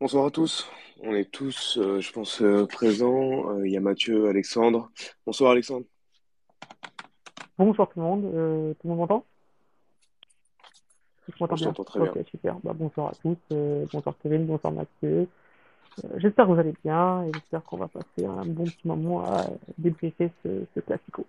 [0.00, 0.66] Bonsoir à tous.
[1.02, 3.50] On est tous, euh, je pense, euh, présents.
[3.50, 4.90] Euh, Il y a Mathieu, Alexandre.
[5.26, 5.84] Bonsoir Alexandre.
[7.58, 9.26] Bonjour tout le monde, euh, tout le monde m'entend?
[11.38, 11.72] Moi, m'entends je bien?
[11.84, 12.24] très Ok, bien.
[12.30, 12.56] super.
[12.64, 13.36] Bah, bonsoir à tous,
[13.92, 15.28] bonsoir Kevin, bonsoir Mathieu.
[16.16, 19.44] J'espère que vous allez bien et j'espère qu'on va passer un bon petit moment à
[19.76, 21.26] débriefer ce, ce classico.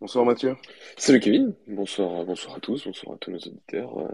[0.00, 0.56] Bonsoir Mathieu.
[0.96, 3.98] Salut Kevin, bonsoir, bonsoir à tous, bonsoir à tous nos auditeurs.
[3.98, 4.08] Euh,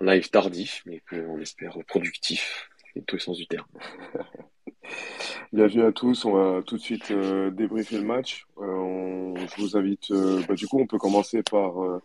[0.00, 3.66] un live tardif, mais que on espère productif, dans tous les sens du terme.
[5.52, 6.24] Bienvenue à tous.
[6.24, 8.46] On va tout de suite euh, débriefer le match.
[8.58, 10.10] Euh, on- je vous invite.
[10.12, 12.00] euh, bah, du coup, on peut commencer par euh,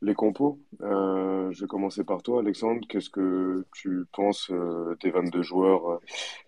[0.00, 0.60] les compos.
[0.82, 2.86] Euh, je vais commencer par toi, Alexandre.
[2.88, 5.98] Qu'est-ce que tu penses euh, des 22 joueurs euh,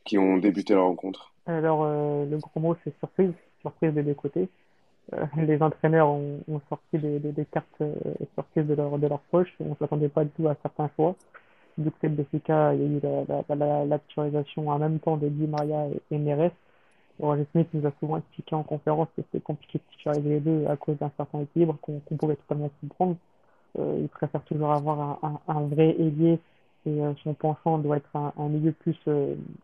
[0.04, 1.32] qui ont débuté la rencontre?
[1.46, 4.48] Alors, euh, le gros mot, c'est surprise, surprise des deux côtés.
[5.14, 7.94] Euh, les entraîneurs ont, sorti des, cartes euh,
[8.34, 9.52] surprises de leur, de leur poche.
[9.60, 11.14] On ne s'attendait pas du tout à certains choix.
[11.78, 14.98] Du côté de Benfica, il y a eu la, la, la, la titularisation en même
[15.00, 16.52] temps de Di Maria et, et Neres.
[17.20, 20.66] Roger Smith nous a souvent expliqué en conférence que c'était compliqué de titulariser les deux
[20.66, 23.16] à cause d'un certain équilibre qu'on qu'on pouvait totalement comprendre.
[23.78, 26.40] Euh, il préfère toujours avoir un, vrai ailier
[26.86, 28.98] et euh, son penchant doit être un, milieu plus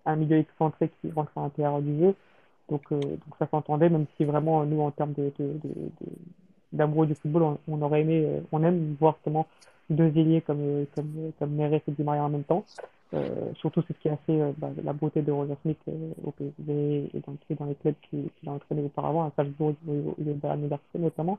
[0.05, 2.15] un milieu excentré qui rentre à l'intérieur du jeu.
[2.69, 5.33] Donc, euh, donc ça s'entendait, même si vraiment nous en termes de,
[6.73, 9.47] d'amoureux du football, on, aurait aimé, euh, on aime voir justement
[9.89, 12.65] deux ailiers comme euh, comme comme Neres et Di en même temps.
[13.55, 15.79] Surtout c'est ce qui a fait bah, la beauté de Roger Smith
[16.25, 19.75] au PSV et dans, et dans les clubs qu'il a entraîné auparavant, à Salzbourg
[20.19, 21.39] et Bayern Leverkusen notamment.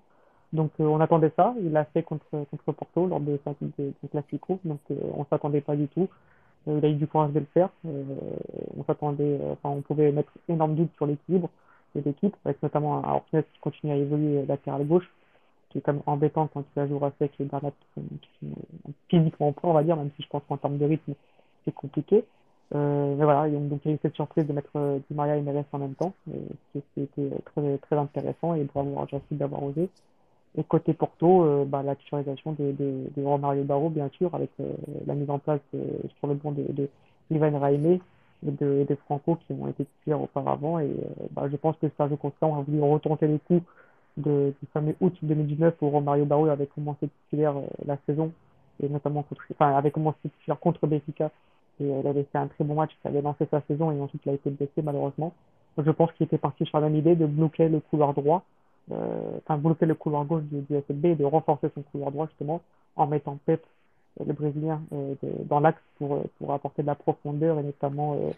[0.53, 4.07] Donc on attendait ça, il l'a fait contre contre Porto lors de sa de, de
[4.09, 6.07] Classico, donc euh, on s'attendait pas du tout.
[6.67, 7.69] Euh, il a eu du courage de le faire.
[7.85, 8.03] Euh,
[8.77, 11.49] on s'attendait, euh, enfin on pouvait mettre énorme doute sur l'équilibre
[11.95, 15.09] de l'équipe, avec notamment un Ortiz qui continue à évoluer latéral gauche,
[15.69, 18.93] qui est quand même embêtant quand tu as joué avec les Bernat qui qui sont
[19.09, 21.13] physiquement on va dire, même si je pense qu'en termes de rythme
[21.65, 22.25] c'est compliqué.
[22.75, 25.37] Euh, mais voilà, donc, il y a eu cette surprise de mettre euh, Di Maria
[25.37, 26.33] et Neres en même temps, euh,
[26.75, 29.89] ce qui était très, très intéressant et bravo à Jean d'avoir osé.
[30.57, 34.49] Et côté Porto, euh, bah, la titularisation de, de, de Romario Barro, bien sûr, avec
[34.59, 34.73] euh,
[35.05, 36.89] la mise en place de- sur le banc de,
[37.29, 38.01] Ivan Raime et
[38.43, 40.79] de, de Franco qui ont été titulaires auparavant.
[40.79, 43.61] Et euh, bah, je pense que Sergio Costa a voulu retenter le coup
[44.17, 48.31] de, du fameux août 2019 où Romario Barro avait commencé titulaire euh, la saison
[48.81, 51.31] et notamment contre, enfin, avait commencé titulaire contre Benfica
[51.79, 53.99] et euh, il avait fait un très bon match, il avait lancé sa saison et
[54.01, 55.33] ensuite il a été blessé malheureusement.
[55.77, 58.43] Donc, je pense qu'il était parti sur la même idée de bloquer le couloir droit
[58.43, 62.61] euh, enfin bloquer le couloir gauche du, du et de renforcer son couloir droit justement
[62.95, 63.63] en mettant Pep,
[64.21, 67.63] euh, le Brésilien, euh, de- dans l'axe pour, euh, pour apporter de la profondeur et
[67.63, 68.31] notamment euh,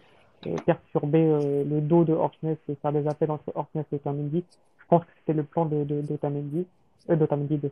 [0.46, 4.44] euh, perturber euh, le dos de Orthez et faire des appels entre Orthez et Otamendi.
[4.78, 6.66] Je pense que c'était le plan de, de, d'Otamendi,
[7.10, 7.70] euh, d'Otamendi de et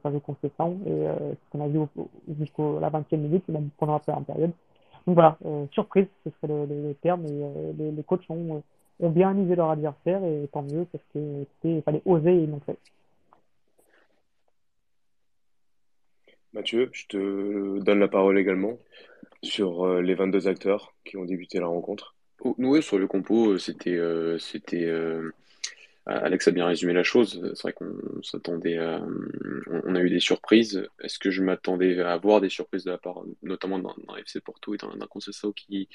[0.89, 1.81] euh, ce qu'on a vu
[2.39, 4.53] jusqu'au la 20e minute même pendant la première période.
[5.07, 8.61] Donc voilà, euh, surprise, ce serait le, terme et euh, les, les coachs ont, euh,
[9.01, 12.43] ont bien analysé leur adversaire et tant mieux parce que c'était, il fallait oser et
[12.43, 12.79] ils l'ont fait.
[16.53, 18.79] Mathieu, je te donne la parole également
[19.43, 22.15] sur euh, les 22 acteurs qui ont débuté la rencontre.
[22.41, 25.33] Oh, ouais, sur le compo, euh, c'était, euh, c'était, euh,
[26.09, 27.41] Alex a bien résumé la chose.
[27.55, 29.03] C'est vrai qu'on s'attendait à,
[29.85, 30.89] on a eu des surprises.
[31.03, 34.75] Est-ce que je m'attendais à avoir des surprises de la part, notamment dans FC Porto
[34.75, 35.89] et dans Conceição qui,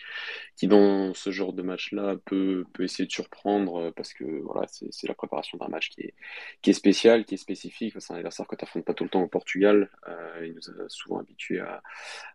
[0.55, 4.67] qui dans ce genre de match-là peut, peut essayer de surprendre euh, parce que voilà,
[4.67, 6.13] c'est la préparation d'un match qui est,
[6.61, 7.93] qui est spécial, qui est spécifique.
[7.99, 9.89] C'est un adversaire que tu n'affrontes pas tout le temps au Portugal.
[10.07, 11.81] Euh, il nous a souvent habitués à,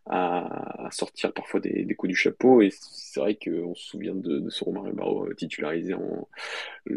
[0.06, 4.50] à, sortir parfois des, coups du chapeau et c'est vrai qu'on se souvient de, de
[4.50, 6.28] ce Romario Barro titularisé en,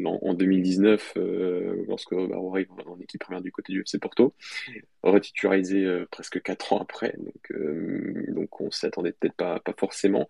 [0.05, 0.33] en, en
[0.77, 4.33] 2019 euh, lorsque Barro arrive en équipe première du côté du FC Porto
[5.03, 9.73] retitularisé euh, presque quatre ans après, donc, euh, donc on s'y attendait peut-être pas, pas
[9.77, 10.27] forcément,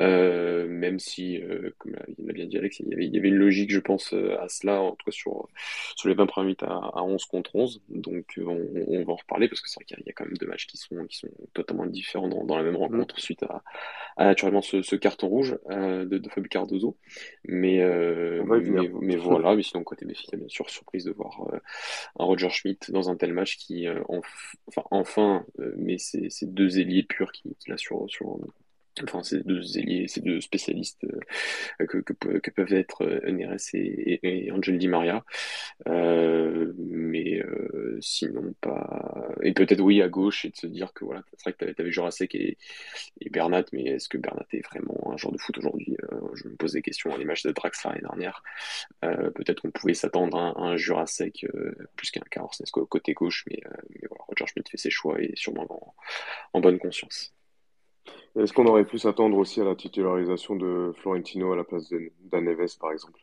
[0.00, 1.40] euh, même si,
[1.78, 3.80] comme il l'a bien dit Alex, il y, avait, il y avait une logique, je
[3.80, 5.48] pense, à cela, en tout cas sur,
[5.96, 8.58] sur les 20 premières minutes à, à 11 contre 11, donc on,
[8.88, 10.24] on va en reparler, parce que c'est vrai qu'il y, a- il y a quand
[10.26, 12.76] même deux matchs qui sont, qui sont totalement différents dans, dans la même Mm.
[12.76, 13.62] rencontre, suite à,
[14.16, 16.96] à naturellement ce, ce carton rouge de, de Fabio Cardozo,
[17.44, 17.80] mais,
[18.44, 21.58] mais, mais voilà, mais sinon côté Béfica, bien sûr, surprise de voir euh,
[22.18, 26.30] un Roger Schmidt dans un tel match qui, euh, enf- enfin, enfin, euh, mais c'est
[26.54, 28.38] deux ailiers purs qui, qui là sur, sur,
[29.02, 33.30] enfin, ces deux ailiers, ces deux spécialistes euh, que, que, pe- que peuvent être euh,
[33.30, 35.24] Neres et, Angel Di Maria.
[35.88, 37.42] Euh, mais
[38.00, 39.28] sinon pas.
[39.42, 41.74] Et peut-être oui à gauche et de se dire que voilà, c'est vrai que t'avais,
[41.74, 42.58] t'avais Jurasek et,
[43.20, 45.96] et Bernat, mais est-ce que Bernat est vraiment un joueur de foot aujourd'hui?
[46.34, 48.42] Je me pose des questions à l'image de Draxler l'année dernière.
[49.00, 50.76] Peut-être qu'on pouvait s'attendre à un, un
[51.96, 53.60] plus qu'un Orsnes côté gauche, mais,
[54.08, 55.94] voilà, Roger Schmidt fait ses choix et sûrement en,
[56.58, 57.34] en bonne conscience.
[58.38, 62.12] Est-ce qu'on aurait pu s'attendre aussi à la titularisation de Florentino à la place de-
[62.20, 63.20] d'An Neves, par exemple?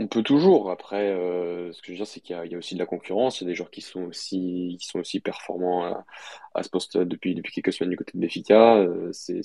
[0.00, 0.70] On peut toujours.
[0.70, 3.40] Après, euh, ce que je veux dire, c'est qu'il y a, aussi de la concurrence.
[3.40, 5.84] Il y a des joueurs qui sont aussi, qui sont aussi performants
[6.54, 8.78] à, ce poste depuis, depuis quelques semaines du côté de Benfica.
[8.78, 9.42] Euh, c'est,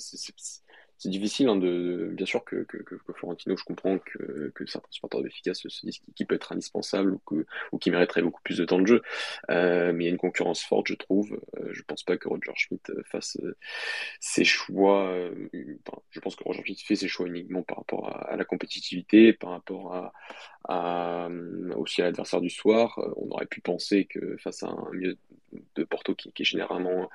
[0.98, 4.88] c'est, difficile, hein, de, bien sûr que, que, que, Florentino, je comprends que, que certains
[4.90, 8.22] supporters de Benfica se, se disent qu'il peut être indispensable ou que, ou qu'il mériterait
[8.22, 9.02] beaucoup plus de temps de jeu.
[9.50, 11.40] Euh, mais il y a une concurrence forte, je trouve.
[11.58, 13.56] Euh, je pense pas que Roger Schmidt euh, fasse euh,
[14.20, 15.08] ses choix.
[15.08, 15.48] euh,
[15.86, 18.44] enfin, je pense que Roger Schmidt fait ses choix uniquement par rapport à, à la
[18.44, 20.12] compétitivité, par rapport à
[20.68, 21.28] à,
[21.76, 22.98] aussi à l'adversaire du soir.
[23.16, 25.16] On aurait pu penser que face à un milieu
[25.74, 27.08] de Porto qui, est généralement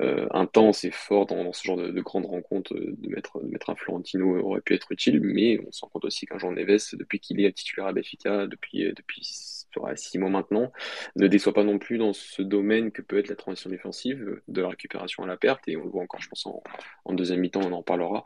[0.00, 3.48] euh, intense et fort dans, ce genre de, de grandes rencontres, euh, de mettre, de
[3.48, 6.52] mettre un Florentino aurait pu être utile, mais on se rend compte aussi qu'un Jean
[6.52, 10.72] Neves, depuis qu'il est titulaire à Benfica, depuis, euh, depuis ouais, six mois maintenant,
[11.16, 14.60] ne déçoit pas non plus dans ce domaine que peut être la transition défensive, de
[14.62, 16.62] la récupération à la perte, et on le voit encore, je pense, en,
[17.04, 18.24] en deuxième mi-temps, on en parlera.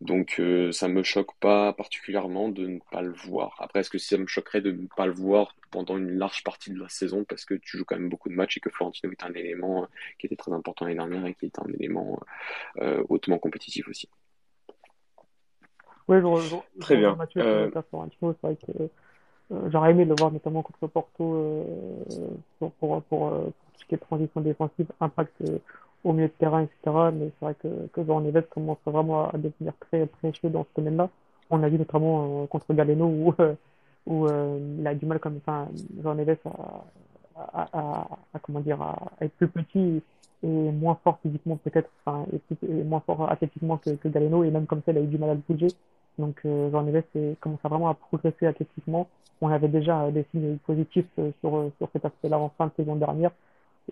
[0.00, 3.56] Donc euh, ça me choque pas particulièrement de ne pas le voir.
[3.60, 6.70] Après, est-ce que ça me choquerait de ne pas le voir pendant une large partie
[6.70, 9.10] de la saison parce que tu joues quand même beaucoup de matchs et que Florentino
[9.12, 9.86] est un élément euh,
[10.18, 12.20] qui était très important l'année dernière et qui est un élément
[12.80, 14.08] euh, hautement compétitif aussi.
[16.08, 17.16] Oui, je, re- je, je Très bien.
[17.16, 17.70] Mathieu sur Euh.
[17.72, 18.72] C'est vrai que
[19.50, 21.64] j'aurais aimé le voir notamment contre Porto euh,
[22.58, 25.58] pour, pour, pour, euh, pour tout ce qui est transition défensive, impact euh,
[26.04, 27.10] au milieu de terrain, etc.
[27.12, 30.80] Mais c'est vrai que, que Jean Neves commence vraiment à devenir très précieux dans ce
[30.80, 31.08] domaine-là.
[31.50, 33.54] On a vu notamment euh, contre Galeno où, euh,
[34.06, 35.68] où euh, il a du mal comme enfin,
[36.02, 36.28] Jean à,
[37.36, 40.02] à, à, à, comment dire à, être plus petit
[40.42, 44.50] et moins fort physiquement peut-être, enfin et, et moins fort athlétiquement que, que Galeno et
[44.50, 45.68] même comme ça il a eu du mal à le bouger.
[46.18, 47.04] Donc euh, Jean Neves
[47.40, 49.08] commence vraiment à progresser athlétiquement.
[49.40, 52.66] On avait déjà euh, des signes positifs euh, sur, euh, sur cet aspect-là en fin
[52.66, 53.30] de saison dernière.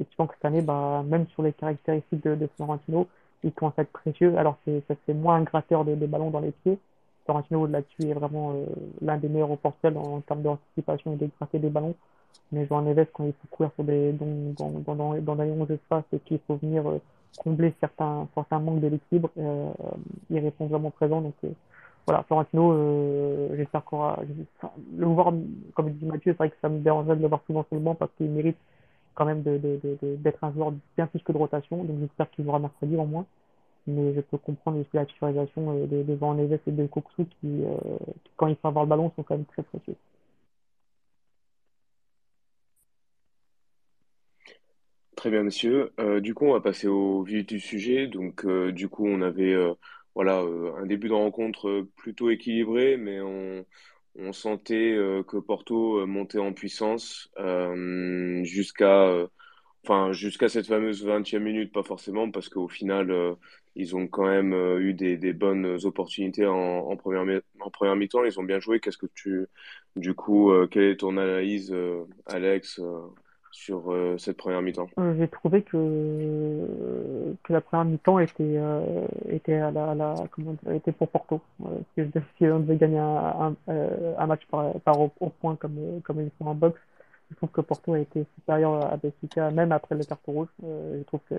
[0.00, 3.06] Et tu penses que cette année, bah, même sur les caractéristiques de, de Florentino,
[3.44, 4.36] il commence à être précieux.
[4.38, 6.78] Alors ça c'est moins un gratteur de, de ballons dans les pieds.
[7.24, 8.66] Florentino là-dessus est vraiment euh,
[9.00, 11.94] l'un des meilleurs au portel en, termes d'anticipation et de gratter des ballons.
[12.52, 15.70] Mais João Neves, quand il faut courir sur des, dans, dans, dans, dans, des 11
[15.70, 17.00] espaces et qu'il faut venir euh,
[17.38, 19.72] combler certains, certains manques de l'équilibre, euh,
[20.30, 21.20] il répond vraiment présent.
[21.20, 21.34] Donc
[22.06, 24.20] voilà, Florentino, euh, j'espère qu'on aura,
[24.96, 25.32] le voir,
[25.74, 27.80] comme dit Mathieu, c'est vrai que ça me dérangerait de le voir souvent sur le
[27.82, 28.58] banc parce qu'il mérite
[29.14, 31.84] quand même d'être un joueur bien plus que de rotation.
[31.84, 33.26] Donc j'espère qu'il jouera mercredi au moins.
[33.86, 37.26] Mais je peux comprendre aussi la titularisation euh, de, de João Neves et de Koksou
[37.26, 37.76] qui, euh,
[38.24, 39.96] qui, quand ils font avoir le ballon, sont quand même très précieux.
[45.16, 45.90] très bien, monsieur.
[46.00, 48.08] Euh, du coup, on va passer au vif du sujet.
[48.08, 49.56] Donc, du coup, on avait
[50.14, 53.64] voilà euh, un début de rencontre euh, plutôt équilibré, mais on,
[54.32, 57.30] sentait euh, que Porto montait en puissance
[58.42, 59.28] jusqu'à
[59.86, 60.12] Enfin,
[60.48, 63.36] cette fameuse vingtième minute, pas forcément, parce qu'au final,
[63.76, 68.24] ils ont quand même eu des, bonnes opportunités en, première, mi-temps.
[68.24, 68.80] Ils ont bien joué.
[68.80, 69.46] Qu'est-ce que tu,
[69.96, 71.74] du coup, quelle est ton analyse,
[72.26, 72.80] Alex,
[73.54, 74.88] sur euh, cette première mi-temps?
[74.98, 76.66] Euh, j'ai trouvé que,
[77.44, 80.14] que la première mi-temps était, euh, était, à la, la,
[80.74, 81.40] était pour Porto.
[81.94, 82.02] Si,
[82.42, 86.54] on devait gagner un, un, match par, par au, point comme, comme ils font en
[86.54, 86.80] boxe,
[87.30, 90.48] je trouve que Porto a été supérieur à Benfica, même après le carton rouge.
[90.60, 91.36] Je trouve que,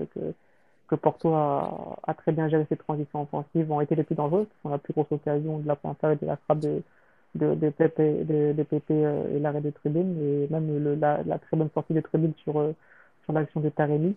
[0.87, 4.61] que, Porto a, très bien géré ses transitions offensives, ont été les plus dangereuses, ce
[4.63, 6.81] sont la plus grosse occasion de la pointage et de la frappe de,
[7.35, 12.01] de, de Pepe euh, et l'arrêt de Tribune, et même la, très bonne sortie de
[12.01, 12.73] Tribune sur, euh,
[13.23, 14.15] sur l'action de Taremi.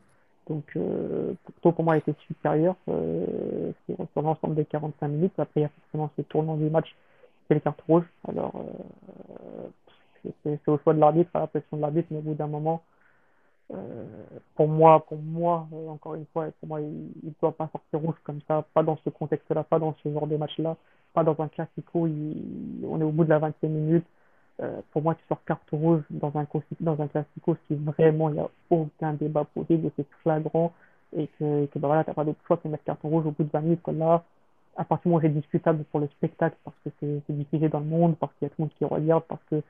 [0.48, 5.32] Donc, euh, pour moi, été supérieur euh, sur, l'ensemble des 45 minutes.
[5.38, 6.94] Après, il y a forcément ce tournant du match
[7.50, 8.08] et les cartes rouges.
[8.26, 8.64] Alors,
[10.22, 12.46] c'est c'est au choix de l'arbitre, à la pression de l'arbitre, mais au bout d'un
[12.46, 12.82] moment,
[14.54, 18.16] pour moi, pour moi, encore une fois, pour moi, il ne doit pas sortir rouge
[18.24, 20.76] comme ça, pas dans ce contexte-là, pas dans ce genre de match-là,
[21.24, 24.04] dans un classico, on est au bout de la 20e minute.
[24.60, 26.46] Euh, pour moi, tu sors carte rouge dans un,
[26.80, 30.72] dans un classico si vraiment il n'y a aucun débat possible, c'est flagrant,
[31.16, 33.44] et que, bah voilà, t'as pas d'autre choix que de mettre carte rouge au bout
[33.44, 33.92] de 20 minutes, quoi.
[33.94, 34.24] Là,
[34.76, 37.80] à partir du moment où c'est discutable pour le spectacle, parce que c'est diffusé dans
[37.80, 39.62] le monde, parce qu'il y a tout le monde qui regarde, parce que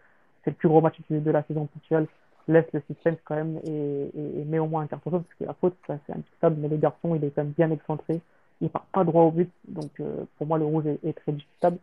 [0.44, 2.06] c'est le plus gros match de la saison actuelle,
[2.48, 5.38] laisse le système quand même et, et, et met au moins un carton jaune, parce
[5.38, 8.20] que la faute, c'est indiscutable, mais le garçon, il est quand même bien excentré,
[8.60, 11.78] il part pas droit au but, donc euh, pour moi, le rouge est, très discutable,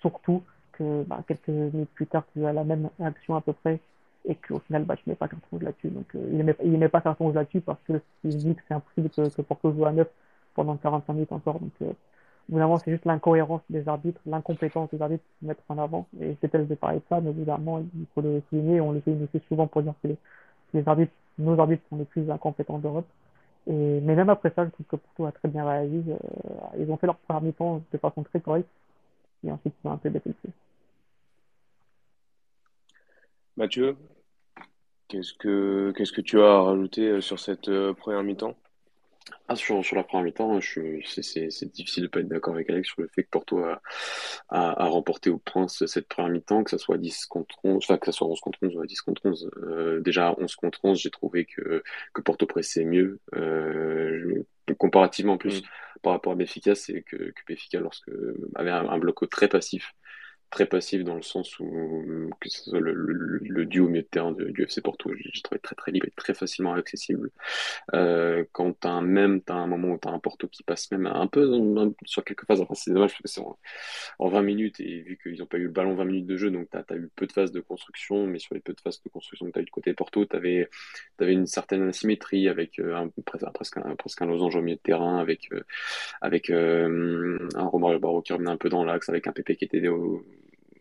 [0.00, 0.42] surtout
[0.72, 3.80] que bah, quelques minutes plus tard, tu as la même action à peu près,
[4.26, 6.78] et qu'au final, bah, tu mets pas carton rouge là-dessus, donc euh, il met, il
[6.78, 9.86] met pas carton rouge là-dessus parce que dit que c'est impossible que, que Porto joue
[9.86, 10.08] à 9
[10.54, 11.92] pendant 45 minutes encore, donc euh,
[12.50, 16.06] Évidemment, c'est juste l'incohérence des arbitres, l'incompétence des arbitres qui mettre en avant.
[16.20, 18.80] Et c'est elle de parler de ça, mais évidemment, il faut le souligner.
[18.80, 20.08] On le souligne aussi souvent pour dire que
[20.72, 23.06] les arbitres, nos arbitres sont les plus incompétents d'Europe.
[23.68, 26.02] Mais même après ça, je trouve que Porto a très bien réagi.
[26.08, 26.16] Euh,
[26.78, 28.68] ils ont fait leur première mi-temps de façon très correcte.
[29.44, 30.34] Et ensuite, ils ont un peu défilé.
[33.56, 33.96] Mathieu,
[35.08, 38.54] qu'est-ce que qu'est-ce que tu as à rajouter sur cette première mi-temps?
[39.48, 42.88] Ah, sur, sur la première mi-temps, je c'est, difficile de pas être d'accord avec Alex
[42.88, 43.80] sur le fait que Porto a,
[44.48, 48.06] a, remporté au point cette première mi-temps, que ça soit 10 contre 11, enfin que
[48.06, 49.50] ça soit 11 contre 11 ou 10 contre 11.
[49.56, 51.82] Euh, déjà, 11 contre 11, j'ai trouvé que,
[52.12, 53.20] que Porto pressait mieux.
[53.34, 54.44] Euh,
[54.78, 55.66] comparativement plus mm.
[56.02, 58.10] par rapport à Béfica, c'est que, que Béfica, lorsque
[58.54, 59.94] avait un, un bloc très passif,
[60.50, 64.08] très passif dans le sens où que ce soit le, le, duo au milieu de
[64.08, 67.30] terrain du FC Porto, j'ai trouvé très très libre et très facilement accessible.
[67.94, 71.06] Euh, quand t'as un même, t'as un moment où t'as un Porto qui passe même
[71.06, 71.50] un peu
[72.04, 72.60] sur quelques phases.
[72.60, 75.64] Enfin, c'est dommage parce que c'est en, 20 minutes et vu qu'ils n'ont pas eu
[75.64, 78.26] le ballon 20 minutes de jeu, donc t'as as eu peu de phases de construction,
[78.26, 80.68] mais sur les peu de phases de construction que t'as eu de côté Porto, t'avais
[81.18, 84.82] avais une certaine asymétrie avec euh, un, presque, un, presque un losange au milieu de
[84.82, 85.62] terrain, avec euh,
[86.20, 89.64] avec euh, un Romario Barro qui revenait un peu dans l'axe, avec un PP qui
[89.64, 90.24] était au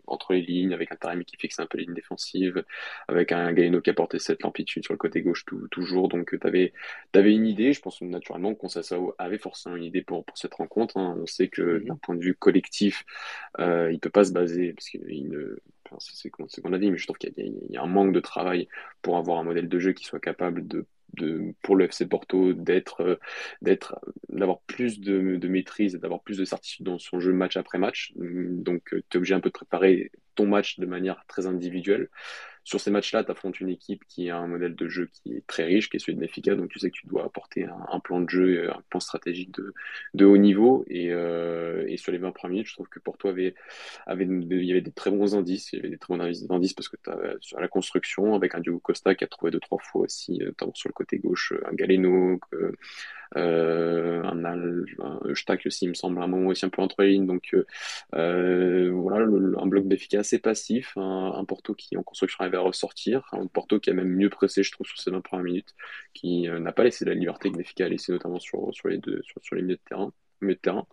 [0.08, 2.64] entre les lignes, avec un Taremi qui fixe un peu les lignes défensives,
[3.08, 6.08] avec un Galeno qui apportait cette amplitude sur le côté gauche toujours.
[6.10, 6.74] Donc tu avais,
[7.14, 10.54] avais, une idée, je pense naturellement que Conceição avait forcément une idée pour, pour cette
[10.54, 10.98] rencontre.
[10.98, 11.18] Hein.
[11.22, 11.86] On sait que mhm.
[11.86, 13.06] d'un point de vue collectif,
[13.60, 15.58] euh, il peut pas se baser, parce qu'il ne
[16.00, 18.20] c'est ce qu'on a dit, mais je trouve qu'il y, y, a un manque de
[18.20, 18.68] travail
[19.02, 20.86] pour avoir un modèle de jeu qui soit capable de
[21.62, 23.16] pour le FC Porto d'être, euh,
[23.62, 24.00] d'être,
[24.30, 27.78] d'avoir plus de, de maîtrise et d'avoir plus de certitude dans son jeu match après
[27.78, 28.14] match.
[28.16, 32.10] Donc, euh, tu es obligé un peu de préparer ton match de manière très individuelle
[32.68, 35.48] sur ces matchs-là, tu affrontes une équipe qui a un modèle de jeu qui est
[35.48, 38.00] très riche, qui est celui de Benfica, donc tu sais que tu dois apporter un,
[38.02, 39.56] plan de jeu, un plan stratégique
[40.14, 40.84] de, haut niveau.
[40.90, 43.56] Et, euh, sur les 20 premières minutes, je trouve que Porto avait,
[44.06, 46.74] avait, il y avait des très bons indices, il y avait des très bons indices
[46.74, 47.10] parce que tu
[47.40, 50.74] sur la construction, avec un Diogo Costa qui a trouvé deux, trois fois aussi, notamment
[50.76, 52.74] sur le côté gauche, un Galeno, euh,
[53.36, 54.84] un, un
[55.66, 57.28] aussi, il me semble, un moment aussi un peu entre les lignes.
[57.28, 57.56] Donc
[58.16, 63.28] euh, voilà, un bloc d'efficace assez passif, un, Porto qui en construction arrive à ressortir,
[63.32, 65.76] un Porto qui a même mieux pressé, je trouve, sur ces 20 premières minutes,
[66.14, 68.98] qui euh, n'a pas laissé la liberté que Benfica a laissé notamment sur, sur les
[68.98, 70.88] deux, sur, sur les milieux de de terrain.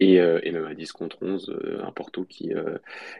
[0.00, 2.78] Et, euh, et, même à 10 contre 11, euh, un Porto qui, euh,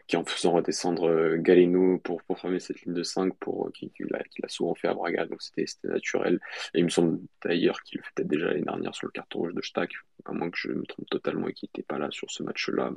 [0.09, 4.75] qui en faisant redescendre Galeno pour, former cette ligne de 5, pour, qui, l'a souvent
[4.75, 6.41] fait à Braga, donc c'était naturel.
[6.75, 9.41] Et il me semble d'ailleurs qu'il le fait peut-être déjà l'année dernière sur le carton
[9.41, 9.93] rouge de Stack,
[10.25, 12.93] à moins que je me trompe totalement et qu'il n'était pas là sur ce match-là.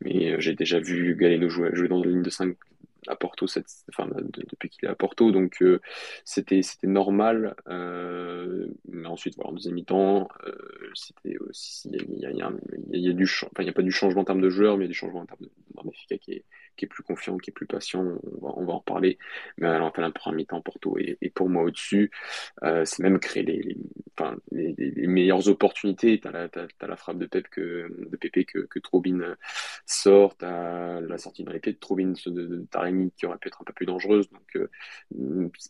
[0.00, 2.56] Mais, j'ai déjà vu Galeno jouer, dans la ligne de 5
[3.08, 5.80] à Porto depuis qu'il est à Porto, donc euh,
[6.24, 7.54] c'était normal.
[7.68, 10.52] Euh, mais ensuite, voilà, en deuxième mi-temps, euh,
[10.94, 13.26] c'était aussi il y a, du
[13.72, 15.42] pas du changement en termes de joueurs, mais il y a du changement en termes
[15.42, 16.44] de Benfica qui est
[16.76, 18.02] qui est plus confiant, qui est plus patient.
[18.02, 19.18] On va, on va en reparler.
[19.58, 22.10] Mais alors, enfin, la première mi-temps, Porto et, et pour moi au-dessus.
[22.64, 23.76] Euh, c'est même créer les,
[25.06, 26.20] meilleures opportunités.
[26.20, 29.36] Tu as, la frappe de, Pep que, de Pépé que, que Trobin
[29.86, 30.36] sort.
[30.36, 33.60] Tu la sortie dans les pieds de Trobin de, de Taremi qui aurait pu être
[33.60, 34.28] un peu plus dangereuse.
[34.30, 34.70] Donc, euh,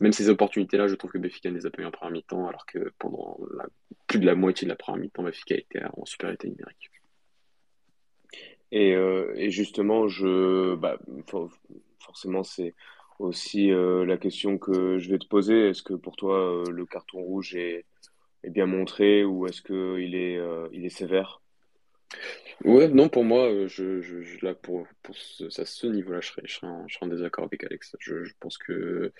[0.01, 2.47] même ces opportunités-là, je trouve que Béfica ne les a pas eu en première mi-temps,
[2.47, 3.39] alors que pendant
[4.07, 6.91] plus de la moitié de la première mi-temps, Béfica était en supériorité numérique.
[8.73, 10.97] Et, euh, et justement, je, bah,
[11.99, 12.73] forcément, c'est
[13.19, 15.69] aussi euh, la question que je vais te poser.
[15.69, 17.85] Est-ce que pour toi, euh, le carton rouge est,
[18.45, 20.15] bien montré ou est-ce qu'il
[20.73, 21.42] il est sévère?
[22.63, 26.67] Ouais, non, pour moi, euh, je, je, là, pour, ce, ce niveau-là, je serais,
[27.01, 27.95] en, désaccord avec Alex.
[27.99, 29.11] Je, pense que,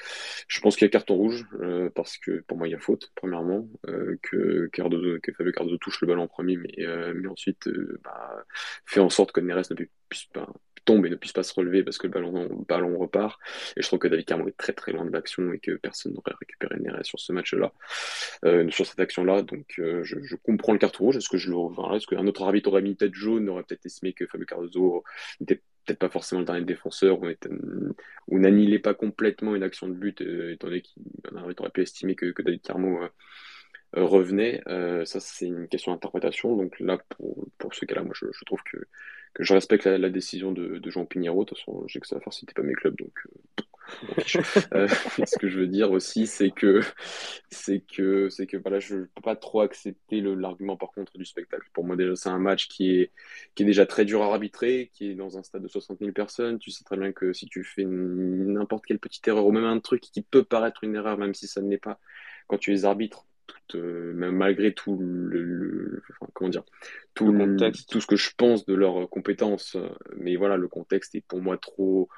[0.48, 2.80] je pense qu'il y a carton rouge, euh, parce que pour moi, il y a
[2.80, 7.68] faute, premièrement, euh, que Cardozo, Fabio Cardozo touche le ballon en premier, mais, ensuite,
[8.04, 8.46] bah,
[8.86, 10.48] fait en sorte que Neres ne puisse pas,
[10.86, 13.40] tombe et ne puisse pas se relever parce que le ballon, ballon repart.
[13.78, 16.14] Et je trouve que David Carmo est très très loin de l'action et que personne
[16.14, 17.74] n'aurait récupéré Neres sur ce match-là,
[18.46, 19.42] euh, sur cette action-là.
[19.44, 21.18] Donc euh, je, comprends le carton rouge.
[21.18, 23.86] Est-ce que je le enfin, Est-ce qu'un autre arbitre aurait mis tête jaune, aurait peut-être
[23.86, 25.04] estimé que Fabio Cardozo
[25.40, 27.28] n'était peut-être pas forcément le dernier défenseur ou,
[28.28, 31.82] ou n'annihilait pas complètement une action de but, euh, étant donné qu'un arbitre aurait pu
[31.82, 33.00] estimer que, David Carmo
[33.94, 34.62] revenait.
[35.06, 36.56] Ça, c'est une question d'interprétation.
[36.56, 38.78] Donc là, pour, pour ce cas-là, moi, je, trouve que,
[39.34, 41.44] que je respecte la, la décision de, de Jean Pinheiro.
[41.44, 43.14] De toute façon, j'ai que ça à faire, c'était pas mes clubs, donc.
[43.28, 43.64] Euh,
[44.74, 46.82] euh, ce que je veux dire aussi, c'est que,
[47.50, 51.68] c'est que, c'est que, voilà, je peux pas trop accepter l'argument par contre du spectacle.
[51.74, 53.12] Pour moi, déjà, c'est un match qui est,
[53.56, 56.12] qui est déjà très dur à arbitrer, qui est dans un stade de 60 000
[56.12, 56.60] personnes.
[56.60, 59.80] Tu sais très bien que si tu fais n'importe quelle petite erreur ou même un
[59.80, 62.00] truc qui peut paraître une erreur, même si ça ne l'est pas,
[62.48, 63.26] quand tu les arbitres,
[63.76, 66.02] même malgré tout le,
[66.34, 66.64] comment dire,
[67.14, 69.78] tout le contexte, tout ce que je pense de leurs compétences.
[70.18, 72.10] Mais voilà, le contexte est pour moi trop,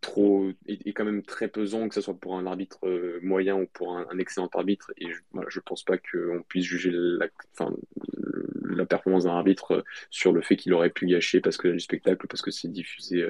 [0.00, 2.78] trop, est, quand même très pesant, que ce soit pour un arbitre
[3.22, 4.92] moyen ou pour un, excellent arbitre.
[4.98, 7.74] Et je, voilà, je pense pas qu'on puisse juger la, enfin,
[8.74, 12.26] la performance d'un arbitre sur le fait qu'il aurait pu gâcher parce que du spectacle,
[12.26, 13.26] parce que c'est diffusé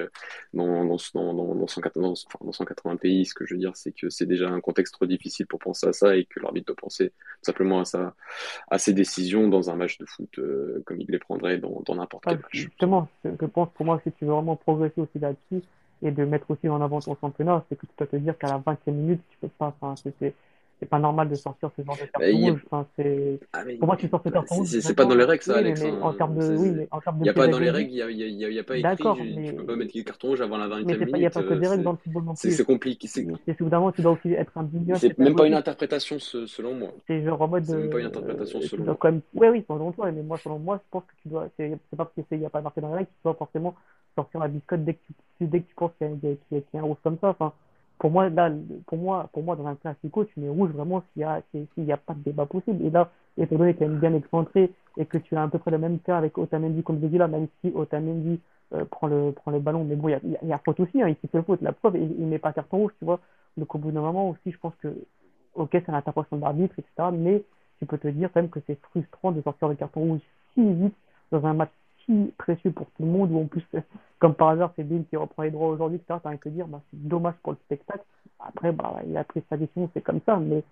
[0.53, 3.25] dans, dans, dans, dans, 180, dans 180 pays.
[3.25, 5.87] Ce que je veux dire, c'est que c'est déjà un contexte trop difficile pour penser
[5.87, 7.13] à ça et que l'arbitre doit penser
[7.55, 8.13] simplement à, sa,
[8.69, 12.25] à ses décisions dans un match de foot euh, comme il les prendrait dans n'importe
[12.25, 12.45] quel match.
[12.51, 15.65] Justement, je pense pour moi, si tu veux vraiment progresser aussi là-dessus
[16.01, 18.47] et de mettre aussi en avant ton championnat, c'est que tu dois te dire qu'à
[18.47, 19.73] la 20e minute, tu peux pas.
[19.79, 20.33] Enfin, c'est
[20.79, 22.65] c'est pas normal de sortir ce genre de carton rouge.
[22.65, 23.39] Enfin, c'est...
[23.53, 24.67] Ah, Pour moi, tu sors ce carton rouge.
[24.67, 25.81] C'est pas dans les règles, ça, Alex.
[25.81, 27.21] Mais, en termes de, oui, mais en termes de.
[27.21, 28.83] Il n'y a pas dans les règles, il n'y a, y a, pas écrit.
[28.83, 29.49] D'accord, mais...
[29.49, 31.09] Tu peux pas mettre le carton rouge avant la 20 e minute.
[31.13, 32.51] Il n'y a pas que des règles dans le football non plus.
[32.51, 33.07] C'est compliqué.
[33.07, 34.95] C'est évidemment, tu dois aussi être un bignot.
[34.95, 36.89] C'est même pas une interprétation, selon moi.
[37.07, 37.65] C'est genre en mode.
[37.65, 38.97] C'est même pas une interprétation, selon moi.
[39.33, 40.11] Oui, oui, selon toi.
[40.11, 41.47] Mais moi, selon moi, je pense que tu dois.
[41.57, 43.75] C'est pas parce qu'il n'y a pas marqué dans les règles que tu dois forcément
[44.15, 44.99] sortir la biscotte dès que
[45.39, 46.07] tu, dès que tu penses qu'il
[46.51, 47.29] y, a un rouge comme ça.
[47.29, 47.53] Enfin,
[47.99, 48.51] pour moi, là,
[48.87, 51.67] pour moi, pour moi, dans un classico, tu mets rouge vraiment s'il y a, s'il
[51.77, 52.83] n'y a pas de débat possible.
[52.85, 55.71] Et là, étant donné qu'elle est bien excentrée et que tu as à peu près
[55.71, 58.39] le même cas avec Otamendi comme je dis là, même si Otamendi
[58.73, 61.01] euh, prend le, prend le ballon, mais bon, il y a, y a, faute aussi,
[61.01, 61.61] hein, il fait faute.
[61.61, 63.19] La preuve, il, il met pas carton rouge, tu vois.
[63.57, 64.87] Donc au bout d'un moment aussi, je pense que,
[65.53, 67.09] ok, c'est de l'arbitre, etc.
[67.13, 67.43] Mais
[67.79, 70.21] tu peux te dire quand même que c'est frustrant de sortir le carton rouge
[70.53, 70.95] si vite
[71.31, 71.71] dans un match
[72.05, 73.65] si précieux pour tout le monde, ou en plus,
[74.19, 76.19] comme par hasard, c'est Bill qui reprend les droits aujourd'hui, etc.
[76.21, 78.03] T'as rien que dire, bah, c'est dommage pour le spectacle.
[78.39, 80.63] Après, bah, il a pris sa décision, c'est comme ça, mais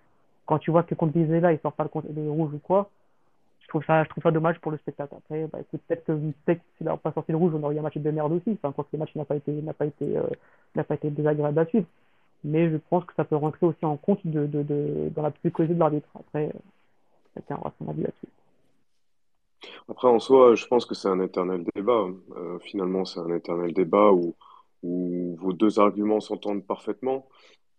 [0.46, 2.90] quand tu vois que contre là, il sort pas le, le rouge ou quoi,
[3.64, 5.14] je trouve ça, je trouve ça dommage pour le spectacle.
[5.16, 6.12] Après, bah, peut-être que
[6.44, 8.52] peut s'il n'avait pas sorti le rouge, on aurait eu un match de merde aussi.
[8.52, 10.22] Enfin, quoi que le match n'a pas été, n'a pas été, euh,
[10.76, 11.86] n'a pas été désagréable à suivre.
[12.44, 16.08] Mais je pense que ça peut rentrer aussi en compte dans la psychologie de l'arbitre.
[16.14, 16.50] Après,
[17.34, 18.28] chacun aura son avis là-dessus.
[19.88, 22.06] Après, en soi, je pense que c'est un éternel débat.
[22.36, 24.34] Euh, finalement, c'est un éternel débat où,
[24.82, 27.28] où vos deux arguments s'entendent parfaitement.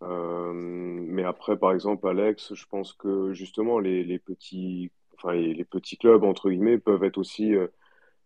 [0.04, 5.54] Euh, mais après, par exemple, Alex, je pense que justement, les, les petits, enfin, les,
[5.54, 7.56] les petits clubs, entre guillemets, peuvent être aussi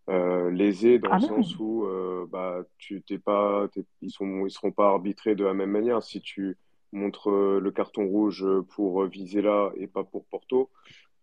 [0.10, 1.86] euh, lésés dans ah le sens où
[2.32, 6.04] bah, tu t'es pas, t'es- ils sont, ils seront pas arbitrés de la même manière.
[6.04, 6.58] Si tu
[6.91, 8.45] montres le carton rouge
[8.76, 10.69] pour viser là et pas pour Porto,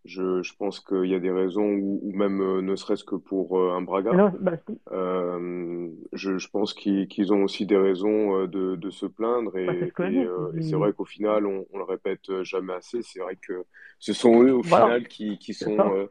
[0.05, 3.59] je, je pense qu'il y a des raisons, ou, même euh, ne serait-ce que pour
[3.59, 4.13] euh, un Braga.
[4.13, 4.53] Non, bah,
[4.91, 9.73] Euh, je, je pense qu'ils ont aussi des raisons de, de se plaindre et, bah,
[9.97, 13.01] c'est et, vrai qu'au final, on, on le répète jamais assez.
[13.01, 13.65] C'est vrai que
[13.99, 16.07] ce sont eux au Voilà, final qui, sont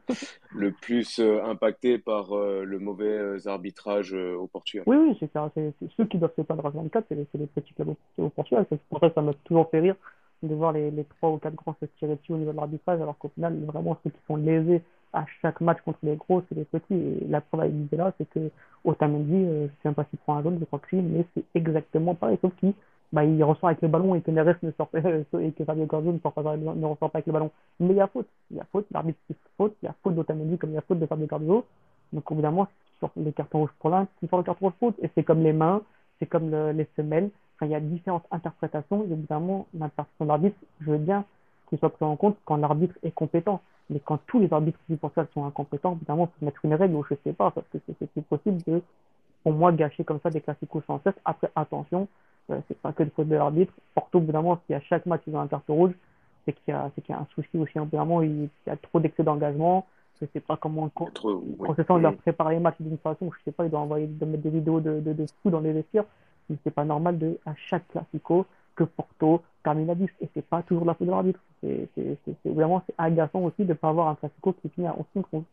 [0.51, 4.83] le plus impactés par le mauvais arbitrage au Portugal.
[4.87, 5.51] Oui, oui, c'est ça.
[5.55, 8.65] C'est ceux qui doivent se plaindre à 24, c'est les, les petits clubs au, Portugal.
[8.69, 9.95] C'est pour ça que ça m'a toujours fait rire
[10.43, 13.01] de voir les, les trois ou quatre grands se tirer dessus au niveau de l'arbitrage,
[13.01, 14.81] alors qu'au final, vraiment, ceux qui sont lésés
[15.13, 16.93] à chaque match contre les gros, c'est les petits.
[16.93, 18.51] Et la avec là, c'est que
[18.83, 21.01] Otamendi, euh, je ne sais même pas s'il prend un jaune, je crois que oui,
[21.01, 22.73] mais c'est exactement pareil, sauf qu'il
[23.13, 24.99] bah, il ressort avec le ballon et que Neres ne sort pas,
[25.41, 27.51] et que Fabio Cardo ne, ressort pas avec le ballon.
[27.79, 28.27] Mais il y a faute.
[28.51, 30.77] Il y a faute, l'arbitre qui faute, il y a faute d'Otamendi comme il y
[30.77, 31.65] a faute de Fabio Cardo.
[32.13, 32.67] Donc, évidemment,
[32.99, 34.95] sur les cartons rouges pour l'un, qui sort le carton rouge faute.
[35.01, 35.81] Et c'est comme les mains,
[36.19, 37.29] c'est comme le, les semelles.
[37.57, 39.03] Enfin, il y a différentes interprétations.
[39.03, 41.25] Et évidemment, l'interprétation de l'arbitre, je veux bien
[41.67, 43.61] qu'il soit pris en compte quand l'arbitre est compétent.
[43.89, 46.95] Mais quand tous les arbitres du Portugal sont incompétents, évidemment, il faut mettre une règle
[46.95, 48.81] ou je sais pas, parce que c'est c'est possible de,
[49.43, 51.15] pour moi, gâcher comme ça des classicos sans cesse.
[51.25, 52.07] Après, attention,
[52.51, 53.73] euh, c'est pas que le faute de l'arbitre.
[53.95, 55.93] Porto, évidemment, si à chaque match ils ont un carton rouge,
[56.45, 57.77] c'est qu'il y a, qu'il y a un souci aussi.
[57.77, 59.85] Évidemment, il, il y a trop d'excès d'engagement.
[60.19, 61.55] Je sais pas comment, quand, Trop, oui.
[61.59, 63.83] quand c'est ça, on leur prépare les matchs d'une façon, je sais pas, ils doivent
[63.83, 66.05] envoyer, de mettre des vidéos de, de, de fous dans les vestiaires.
[66.63, 70.09] C'est pas normal de, à chaque classico, que Porto termine à 10.
[70.21, 71.39] Et c'est pas toujours la faute de l'arbitre.
[71.61, 74.87] C'est, c'est, c'est, c'est vraiment, c'est agaçant aussi de pas avoir un classico qui finit
[74.87, 75.43] à 11 contre 11.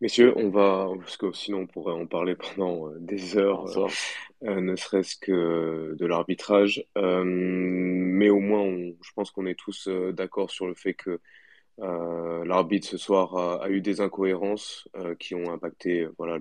[0.00, 3.88] Messieurs, on va, parce que sinon on pourrait en parler pendant euh, des heures, euh,
[4.44, 6.84] euh, ne serait-ce que de l'arbitrage.
[6.96, 11.10] Euh, mais au moins, on- je pense qu'on est tous d'accord sur le fait que
[11.10, 11.18] euh,
[11.78, 16.38] l'arbitre ce soir a, eu des incohérences euh, qui ont impacté euh, voilà,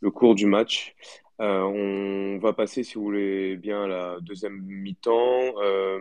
[0.00, 0.94] le, cours du match.
[1.40, 6.00] Euh, on va passer, si vous voulez bien, à la deuxième mi-temps euh,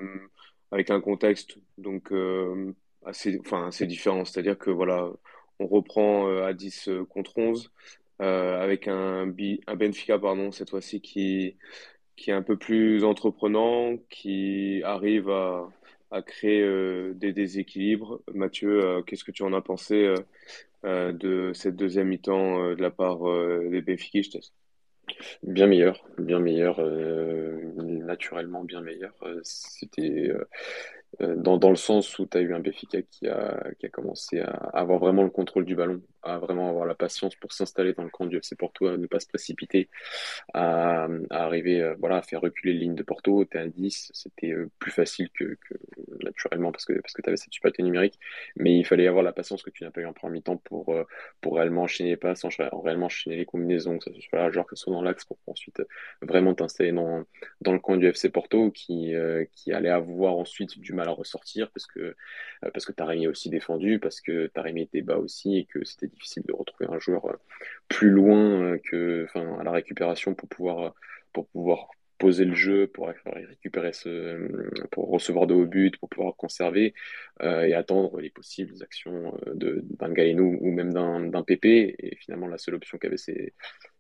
[0.72, 2.74] avec un contexte donc euh,
[3.06, 4.26] assez, enfin, assez différent.
[4.26, 5.10] C'est-à-dire que voilà,
[5.60, 7.72] on reprend euh, à 10 euh, contre 11
[8.22, 9.34] euh, avec un,
[9.68, 11.56] un Benfica pardon, cette fois-ci qui,
[12.16, 15.70] qui est un peu plus entreprenant, qui arrive à,
[16.12, 18.22] à créer euh, des déséquilibres.
[18.34, 20.14] Mathieu, euh, qu'est-ce que tu en as pensé
[20.86, 23.20] euh, de cette deuxième mi-temps de la part
[23.70, 24.52] des Benfiquistas?
[25.42, 26.80] bien meilleur, bien meilleur.
[27.76, 29.14] naturellement bien meilleur.
[29.44, 30.32] C'était
[31.20, 34.40] dans, dans, le sens où tu as eu un Béfica qui a, qui a commencé
[34.40, 38.04] à avoir vraiment le contrôle du ballon, à vraiment avoir la patience pour s'installer dans
[38.04, 39.90] le camp du FC Porto, à ne pas se précipiter,
[40.54, 43.46] à, arriver euh, voilà, à faire reculer les lignes de Porto.
[43.46, 45.58] Tu es à 10, c'était euh, plus facile que,
[46.24, 48.20] naturellement parce que, parce que tu avais cette supériorité numérique,
[48.56, 50.96] mais il fallait avoir la patience que tu n'as pas eu en premier mi-temps pour,
[51.42, 52.44] pour réellement enchaîner les passes,
[52.84, 55.38] réellement enchaîner les combinaisons, que ce soit là, genre que ce soit dans l'axe pour
[55.48, 55.82] ensuite
[56.22, 57.24] vraiment t'installer dans,
[57.62, 59.14] dans le camp du FC Porto qui,
[59.54, 63.30] qui allait avoir ensuite du mal à ressortir parce que, euh, parce que Taremi a
[63.30, 67.00] aussi défendu, parce que Taremi était bas aussi et que c'était difficile de retrouver un
[67.00, 67.38] joueur euh,
[67.88, 70.94] plus loin euh, que, enfin, à la récupération pour pouvoir,
[71.34, 73.92] pouvoir poser le jeu, pour récupérer
[74.92, 76.94] pour recevoir de hauts buts, pour pouvoir conserver
[77.42, 81.66] et attendre les possibles actions d'un Galeno ou même d'un PP.
[81.98, 83.16] Et finalement, la seule option qu'avait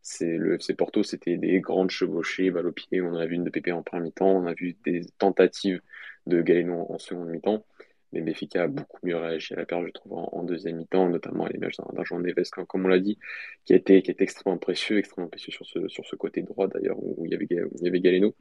[0.02, 3.02] c'est le FC Porto, c'était des grandes chevauchées, balle au pied.
[3.02, 5.82] On a vu une de PP en premier mi-temps, on a vu des tentatives
[6.26, 7.66] de Galeno en, seconde mi-temps.
[8.12, 11.46] Mais Béfica a beaucoup mieux réagi à la perte, je trouve, en, deuxième mi-temps, notamment
[11.46, 13.20] à l'image d'un Jean Neves, comme, on l'a dit,
[13.66, 17.26] qui été, qui extrêmement précieux, extrêmement précieux sur ce, sur ce côté droit d'ailleurs, où,
[17.26, 17.48] il y avait,
[17.88, 18.36] avait Galeno,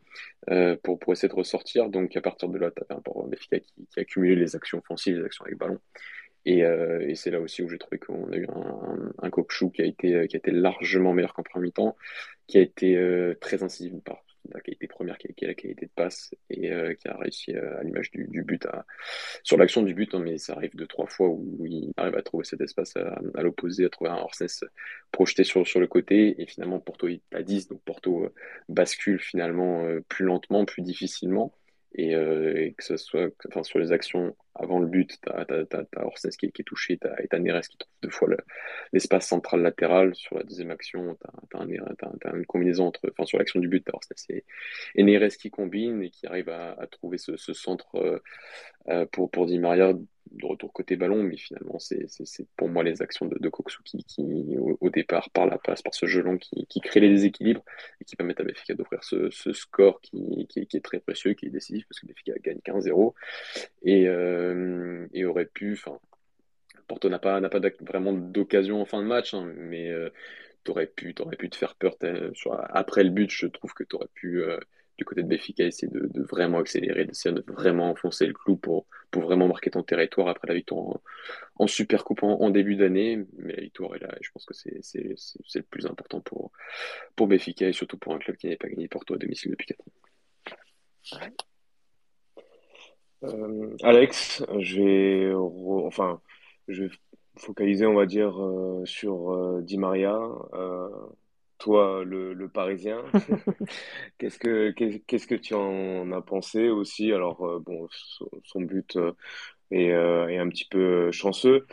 [0.50, 1.90] euh, pour, pour essayer de ressortir.
[1.90, 4.78] Donc à partir de là, tu avais un Béfica qui, qui a accumulé les actions
[4.78, 5.78] offensives, les actions avec ballon.
[6.44, 9.30] Et, euh, et c'est là aussi où j'ai trouvé qu'on a eu un, un, un
[9.30, 11.96] qui a été, qui a été largement meilleur qu'en premier mi-temps,
[12.46, 15.90] qui a été euh, très incisif par la qualité première, qui est la qualité de
[15.94, 18.86] passe, et euh, qui a réussi euh, à l'image du, but, à,
[19.42, 22.22] sur l'action du but, hein, mais ça arrive deux, trois fois où il arrive à
[22.22, 24.46] trouver cet espace à, l'opposé, à trouver un Orsnes
[25.12, 28.34] projeté sur, sur le côté, et finalement Porto est à 10, donc Porto euh,
[28.68, 31.52] bascule finalement plus lentement, plus difficilement.
[31.98, 36.30] Euh, et, que ce soit enfin, sur les actions avant le but, tu as, as,
[36.36, 38.28] qui, est touché, tu as, Neres qui trouve deux fois
[38.92, 40.14] l'espace central latéral.
[40.14, 41.16] Sur la deuxième action,
[41.50, 44.34] tu as, une combinaison entre, enfin, sur l'action du but, tu as
[44.94, 48.18] et, Neres qui combine et qui arrive à, trouver ce, ce centre euh,
[48.88, 49.58] euh, pour, pour Di
[50.30, 52.06] de retour côté ballon, mais finalement, c'est
[52.56, 56.06] pour moi les actions de, de Koksu qui, au, départ, par la passe, par ce
[56.06, 57.62] jeu long, qui, qui crée les déséquilibres
[58.00, 61.46] et qui permettent à Benfica d'offrir ce, ce, score qui, qui, est très précieux, qui
[61.46, 63.14] est décisif, parce que Benfica gagne 15-0
[63.82, 65.98] et, euh, et aurait pu, enfin,
[66.86, 70.10] Porto n'a pas, pas vraiment d'occasion en fin de match, hein, mais euh,
[70.64, 71.96] tu aurais pu, aurais pu te faire peur.
[72.70, 74.58] après le but, je trouve que tu aurais pu euh,
[74.98, 78.86] du côté de Béfica, essayer de, vraiment accélérer, d'essayer de vraiment enfoncer le clou pour,
[79.12, 80.98] pour vraiment marquer ton territoire après la victoire
[81.56, 83.24] en, Super Coupe en, début d'année.
[83.38, 86.50] Mais la victoire est là et je pense que c'est le plus important pour,
[87.14, 89.80] pour et surtout pour un club qui n'est pas gagné Porto à domicile depuis 4
[89.80, 91.30] ans.
[93.24, 95.34] Euh, Alex, je vais,
[95.86, 96.20] enfin,
[96.66, 96.90] je vais
[97.36, 100.18] focaliser, on va dire, euh, sur euh, Di Maria
[101.58, 103.02] toi, le, Parisien,
[104.18, 107.12] qu'est-ce que qu'est-ce que tu en as pensé aussi?
[107.12, 107.88] Alors euh, bon,
[108.44, 109.12] son, but euh,
[109.72, 111.66] euh, est, un petit peu chanceux,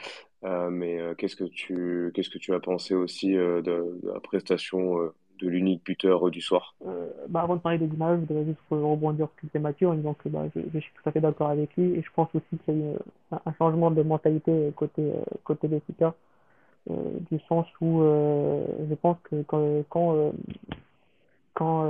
[0.43, 5.84] mais qu'est-ce que tu qu'est-ce que tu as pensé aussi de, la prestation de l'unique
[5.86, 6.76] buteur du soir?
[7.30, 9.93] bah, avant de parler des images, je voudrais juste rebondir sur ce que Mathieu en
[9.93, 12.30] disant que bah, je, je suis tout à fait d'accord avec lui et je pense
[12.34, 12.95] aussi qu'il y a eu
[13.32, 15.12] un, changement de mentalité côté
[15.43, 16.15] côté Benfica.
[16.91, 20.32] Euh, du sens où euh, je pense que quand, quand, euh,
[21.56, 21.89] quand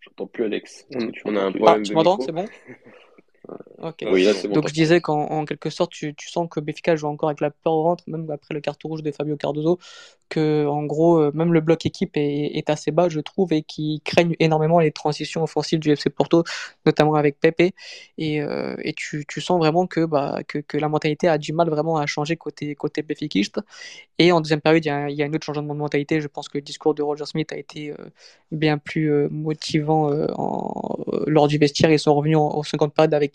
[0.00, 0.86] J'entends plus Alex.
[1.24, 2.46] On, a un problème ah, tu m'entends, c'est bon
[4.50, 7.50] donc je disais qu'en quelque sorte, tu, tu, sens que Béfica joue encore avec la
[7.50, 9.78] peur au ventre, même après le carton rouge de Fabio Cardozo,
[10.28, 13.62] que en gros, euh, même le bloc équipe est, est assez bas, je trouve, et
[13.62, 16.44] qui craignent énormément les transitions offensives du FC Porto,
[16.86, 17.74] notamment avec Pepe.
[18.18, 21.52] Et, euh, et tu, tu, sens vraiment que, bah, que, que, la mentalité a du
[21.52, 23.60] mal vraiment à changer côté, côté béfiquiste.
[24.18, 26.20] Et en deuxième période, il y, a, il y, a, un autre changement de mentalité.
[26.20, 27.96] Je pense que le discours de Roger Smith a été euh,
[28.50, 31.90] bien plus motivant en, lors du vestiaire.
[31.90, 33.33] Ils sont revenus en, en seconde période avec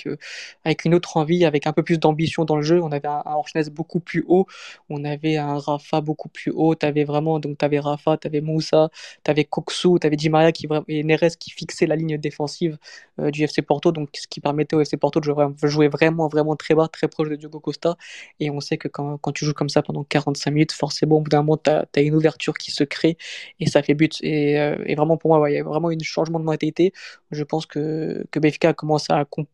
[0.64, 2.82] avec une autre envie, avec un peu plus d'ambition dans le jeu.
[2.82, 4.46] On avait un, un beaucoup plus haut,
[4.90, 6.76] on avait un Rafa beaucoup plus haut.
[6.76, 8.90] Tu avais vraiment, donc tu avais Rafa, tu avais Moussa,
[9.24, 10.18] tu avais Koksu, tu avais
[10.52, 12.78] qui, et Neres qui fixaient la ligne défensive
[13.20, 16.56] euh, du FC Porto, donc ce qui permettait au FC Porto de jouer, vraiment, vraiment
[16.56, 17.98] très bas, très proche de Diogo Costa.
[18.40, 21.30] Et on sait que quand, tu joues comme ça pendant 45 minutes, forcément, au bout
[21.30, 23.18] d'un moment, tu as, une ouverture qui se crée
[23.60, 24.18] et ça fait but.
[24.22, 26.94] Et, euh, vraiment, pour moi, il y a vraiment un changement de mentalité.
[27.32, 29.50] Je pense que, que BFK a commencé à comprendre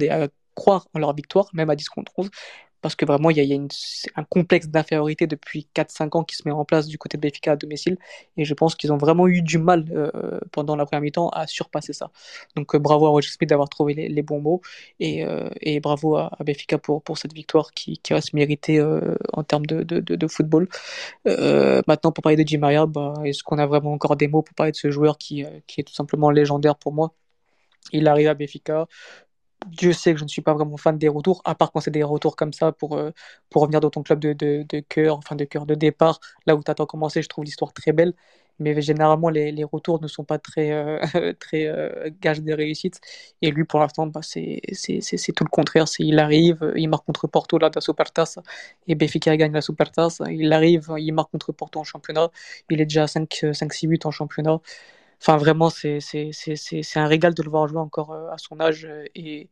[0.00, 2.30] et à croire en leur victoire, même à 10 contre 11.
[2.82, 3.58] parce que vraiment, il y a,
[4.16, 7.52] un complexe d'infériorité depuis 4-5 ans qui se met en place du côté de Benfica
[7.52, 7.98] à domicile.
[8.36, 11.46] Et je pense qu'ils ont vraiment eu du mal euh, pendant la première mi-temps à
[11.48, 12.10] surpasser ça.
[12.54, 14.60] Donc euh, bravo à Roger Smith d'avoir trouvé les, bons mots
[15.00, 18.80] et, euh, et bravo à, à, Benfica pour, pour cette victoire qui, qui reste méritée
[19.32, 20.68] en termes de, de, football.
[21.24, 24.54] Maintenant, pour parler de Di Maria, bah, est-ce qu'on a vraiment encore des mots pour
[24.54, 27.14] parler de ce joueur qui, qui est tout simplement légendaire pour moi?
[27.92, 28.86] Il arrive à Benfica,
[29.66, 31.90] Dieu sait que je ne suis pas vraiment fan des retours, à part quand c'est
[31.90, 33.10] des retours comme ça pour, euh,
[33.50, 36.62] pour revenir dans ton club de, de, cœur, enfin de cœur de départ, là où
[36.62, 38.14] tu attends commencer, je trouve l'histoire très belle.
[38.58, 40.98] Mais généralement, les, les, retours ne sont pas très, euh,
[41.40, 43.00] très euh, gages de réussite.
[43.42, 44.62] Et lui, pour l'instant, bah, c'est
[45.34, 45.84] tout le contraire.
[45.98, 48.38] Il arrive, il marque contre Porto là, de la Supertas,
[48.86, 50.20] et Benfica gagne la Supertas.
[50.30, 52.30] Il arrive, il marque contre Porto en championnat.
[52.70, 54.60] Il est déjà à 5-6-8 en championnat.
[55.20, 55.98] Enfin, vraiment, c'est
[56.96, 58.84] un régal de le voir jouer encore euh, à son âge.
[58.86, 59.48] Euh, et,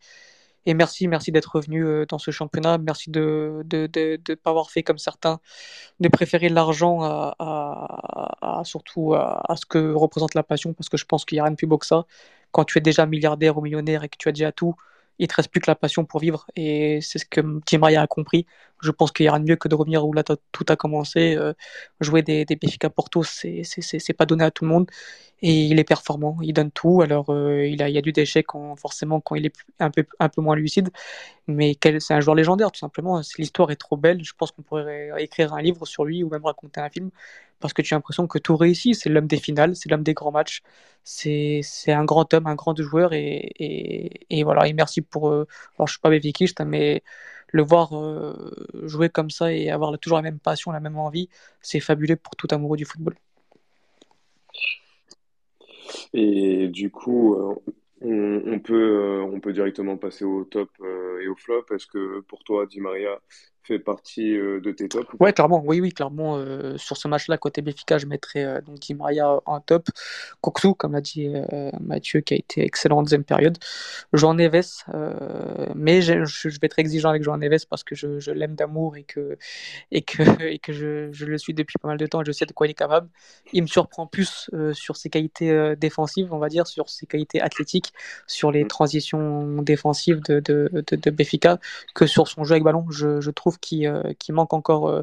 [0.66, 2.78] et merci, merci d'être revenu euh, dans ce championnat.
[2.78, 5.40] Merci de ne de, de, pas avoir fait comme certains,
[6.00, 11.04] de préférer l'argent à, surtout à, à, ce que représente la passion, parce que je
[11.06, 12.06] pense qu'il n'y a rien de plus beau que ça.
[12.52, 14.76] Quand tu es déjà milliardaire ou millionnaire et que tu as déjà tout,
[15.18, 16.46] il te reste plus que la passion pour vivre.
[16.56, 18.46] Et c'est ce que Tim Maria a compris.
[18.82, 20.14] Je pense qu'il y a rien de mieux que de revenir où
[20.52, 21.34] tout a commencé.
[21.36, 21.52] Euh,
[22.00, 24.90] jouer des, des Benfica Porto, c'est pas donné à tout le monde.
[25.42, 27.02] Et il est performant, il donne tout.
[27.02, 29.90] Alors euh, il, a, il y a du déchet quand, forcément quand il est un
[29.90, 30.90] peu, un peu moins lucide.
[31.46, 33.20] Mais c'est un joueur légendaire, tout simplement.
[33.38, 34.24] L'histoire est trop belle.
[34.24, 37.10] Je pense qu'on pourrait écrire un livre sur lui ou même raconter un film.
[37.60, 38.94] Parce que tu as l'impression que tout réussit.
[38.94, 40.62] C'est l'homme des finales, c'est l'homme des grands matchs.
[41.04, 43.12] C'est un grand homme, un grand joueur.
[43.12, 45.28] Et, et, voilà, et merci pour.
[45.30, 47.02] Euh, alors je suis pas bévikiste, mais
[47.54, 48.34] le voir euh,
[48.82, 51.28] jouer comme ça et avoir toujours la même passion, la même envie,
[51.60, 53.14] c'est fabuleux pour tout amoureux du football.
[56.12, 57.54] Et du coup, euh,
[58.00, 60.68] on, peut, euh, on peut directement passer au top
[61.22, 61.66] et au flop.
[61.72, 63.20] Est-ce que pour toi, Di Maria
[63.64, 65.62] fait partie euh, de tes tops Ouais, clairement.
[65.64, 66.36] Oui, oui, clairement.
[66.36, 69.88] Euh, sur ce match-là, côté Béfica, je mettrais euh, donc Di Maria en top.
[70.40, 71.32] Koksu, comme l'a dit
[71.80, 73.58] Mathieu, qui a été excellent en deuxième période.
[74.12, 74.84] Jean Neves,
[75.74, 78.96] mais je, je, vais être exigeant avec Jean Neves parce que je, je l'aime d'amour
[78.96, 79.38] et que,
[79.90, 82.32] et que, et que je, je, le suis depuis pas mal de temps et je
[82.32, 83.08] sais de quoi il est capable.
[83.52, 87.92] Il me surprend plus sur ses qualités défensives, on va dire, sur ses qualités athlétiques,
[88.26, 88.68] sur les mm.
[88.68, 91.58] transitions défensives de, de, de, de Béfica
[91.94, 92.86] que sur son jeu avec ballon.
[92.90, 95.02] Je, je trouve qui, euh, manque encore euh,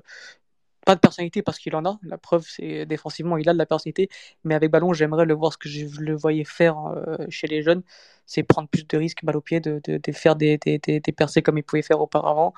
[0.86, 2.00] pas de personnalité parce qu'il en a.
[2.04, 4.10] La preuve, c'est défensivement, il a de la personnalité.
[4.44, 7.62] Mais avec ballon, j'aimerais le voir ce que je le voyais faire euh, chez les
[7.62, 7.84] jeunes.
[8.26, 11.42] C'est prendre plus de risques, balle au pied, de, de, faire des, des, des, percées
[11.42, 12.54] comme il pouvait faire auparavant.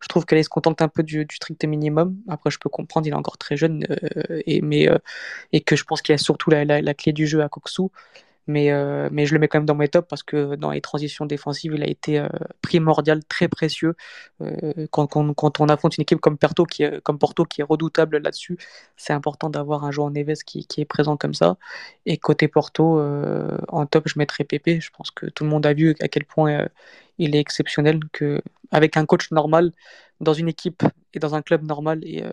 [0.00, 2.16] Je trouve qu'elle se contente un peu du, du, strict minimum.
[2.28, 3.86] Après, je peux comprendre, il est encore très jeune.
[4.46, 4.88] Et, mais,
[5.52, 7.90] et que je pense qu'il a surtout la, la, la, clé du jeu à Koksu
[8.48, 10.80] mais, euh, mais je le mets quand même dans mes tops parce que dans les
[10.80, 12.28] transitions défensives, il a été euh,
[12.62, 13.94] primordial, très précieux.
[14.40, 17.64] Euh, quand, quand, on affronte une équipe comme, Porto qui est, comme Porto qui est
[17.64, 18.56] redoutable là-dessus,
[18.96, 21.58] c'est important d'avoir un joueur Neves qui, qui, est présent comme ça.
[22.06, 23.00] Et côté Porto,
[23.68, 24.80] en top, je mettrais Pépé.
[24.80, 26.68] Je pense que tout le monde a vu à quel point
[27.18, 29.72] il est exceptionnel, que avec un coach normal,
[30.20, 30.82] dans une équipe
[31.14, 32.02] et dans un club normal.
[32.06, 32.30] Euh,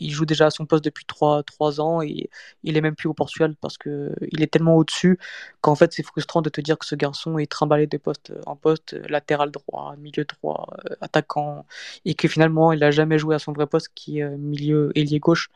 [0.00, 2.30] il joue déjà à son poste depuis 3, 3 ans et
[2.62, 5.18] il est même plus au Portugal parce que il est tellement au-dessus
[5.60, 8.56] qu'en fait c'est frustrant de te dire que ce garçon est trimballé de poste en
[8.56, 11.66] poste, latéral droit, milieu droit, euh, attaquant,
[12.04, 15.18] et que finalement il a jamais joué à son vrai poste qui est milieu ailier
[15.20, 15.50] gauche.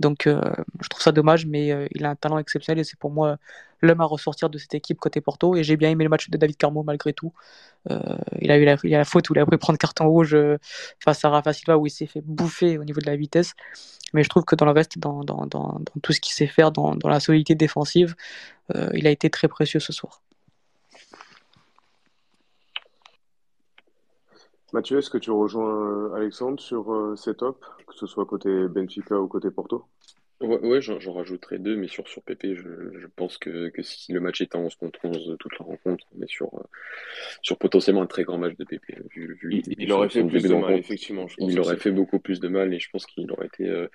[0.00, 0.40] Donc euh,
[0.80, 3.38] je trouve ça dommage, mais euh, il a un talent exceptionnel et c'est pour moi
[3.80, 5.56] l'homme à ressortir de cette équipe côté Porto.
[5.56, 7.32] Et j'ai bien aimé le match de David Carmo malgré tout.
[7.90, 7.98] Euh,
[8.40, 10.58] il, a eu la, faute où il a pris prendre carton rouge euh,
[11.00, 13.54] face à Rafa Silva où il s'est fait bouffer au niveau de la vitesse.
[14.14, 15.22] Mais je trouve que dans le reste, dans,
[16.02, 18.14] tout ce qu'il sait faire, dans, la solidité défensive,
[18.74, 20.22] euh, il a été très précieux ce soir.
[24.72, 29.18] Mathieu, est-ce que tu rejoins Alexandre sur euh, ces tops, que ce soit côté Benfica
[29.18, 29.86] ou côté Porto?
[30.40, 33.82] Ouais, ouais j'en, j'en rajouterai deux, mais sur, sur PP, je, je pense que, que
[33.82, 36.50] si le match est en 11 contre 11 toute la rencontre, on est sur,
[37.42, 38.84] sur potentiellement un très grand match de PP.
[39.10, 41.26] Vu, vu il, il aurait fait plus de mal, effectivement.
[41.26, 43.68] Je pense il aurait fait beaucoup plus de mal et je pense qu'il aurait été.
[43.68, 43.88] Euh...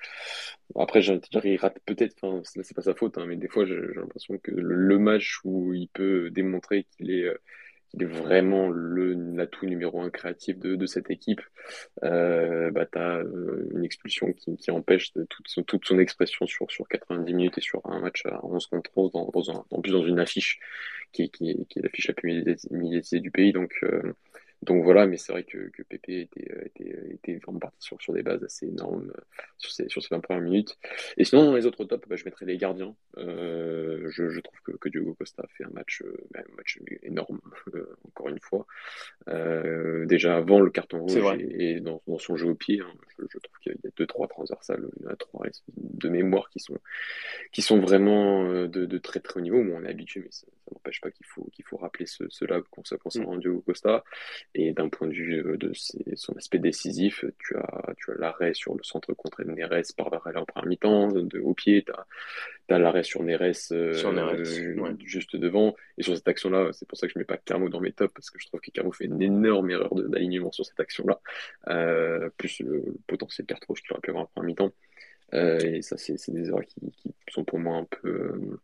[0.76, 3.66] Après, j'ai dire, il rate peut-être, enfin, c'est pas sa faute, hein, mais des fois,
[3.66, 7.24] j'ai, j'ai l'impression que le, le, match où il peut démontrer qu'il est.
[7.24, 7.38] Euh,
[7.94, 11.42] il est vraiment le l'atout numéro un créatif de, de cette équipe,
[12.04, 16.46] euh, bah, tu as euh, une expulsion qui, qui empêche toute son, toute son expression
[16.46, 19.66] sur, sur 90 minutes et sur un match à 11 contre 11, dans, dans un,
[19.70, 20.60] en plus dans une affiche
[21.12, 23.54] qui, qui, qui est l'affiche la plus médiatisée du pays.
[23.54, 24.14] Donc, euh,
[24.64, 28.02] donc voilà, mais c'est vrai que, que Pépé était, euh, était, était vraiment parti sur,
[28.02, 29.22] sur des bases assez énormes euh,
[29.58, 30.78] sur ces, sur ces 20 premières minutes.
[31.18, 32.96] Et sinon, dans les autres tops, bah, je mettrais les gardiens.
[33.18, 36.80] Euh, je, je, trouve que, que, Diogo Costa a fait un match, bah, un match
[37.02, 37.42] énorme,
[38.08, 38.66] encore une fois.
[39.28, 42.94] Euh, déjà avant le carton rouge et, et dans, dans, son jeu au pied, hein,
[43.18, 45.46] je, je, trouve qu'il y a deux, trois transversales, il y en a trois
[45.78, 46.78] de mémoire qui sont,
[47.52, 49.62] qui sont vraiment de, de très très haut niveau.
[49.64, 50.30] Bon, on est habitué, mais
[50.64, 53.40] ça, n'empêche pas qu'il faut, qu'il faut rappeler ce, cela concernant mm.
[53.40, 54.04] Diogo Costa.
[54.56, 55.72] Et d'un point de vue euh, de
[56.16, 60.42] son aspect décisif, tu as, tu as l'arrêt sur le centre contre Neres par Varela
[60.42, 61.92] en première mi-temps, de, au pied, tu
[62.74, 65.76] as, l'arrêt sur Neres, euh, juste devant.
[65.98, 67.92] Et sur cette action-là, c'est pour ça que je ne mets pas Carmo dans mes
[67.92, 71.20] tops, parce que je trouve que Carmo fait une énorme erreur d'alignement sur cette action-là,
[71.70, 74.72] euh, plus le, potentiel carte rouge qu'il aurait pu avoir en première mi-temps.
[75.34, 78.60] Euh, et ça, c'est des erreurs qui, qui, sont pour moi un peu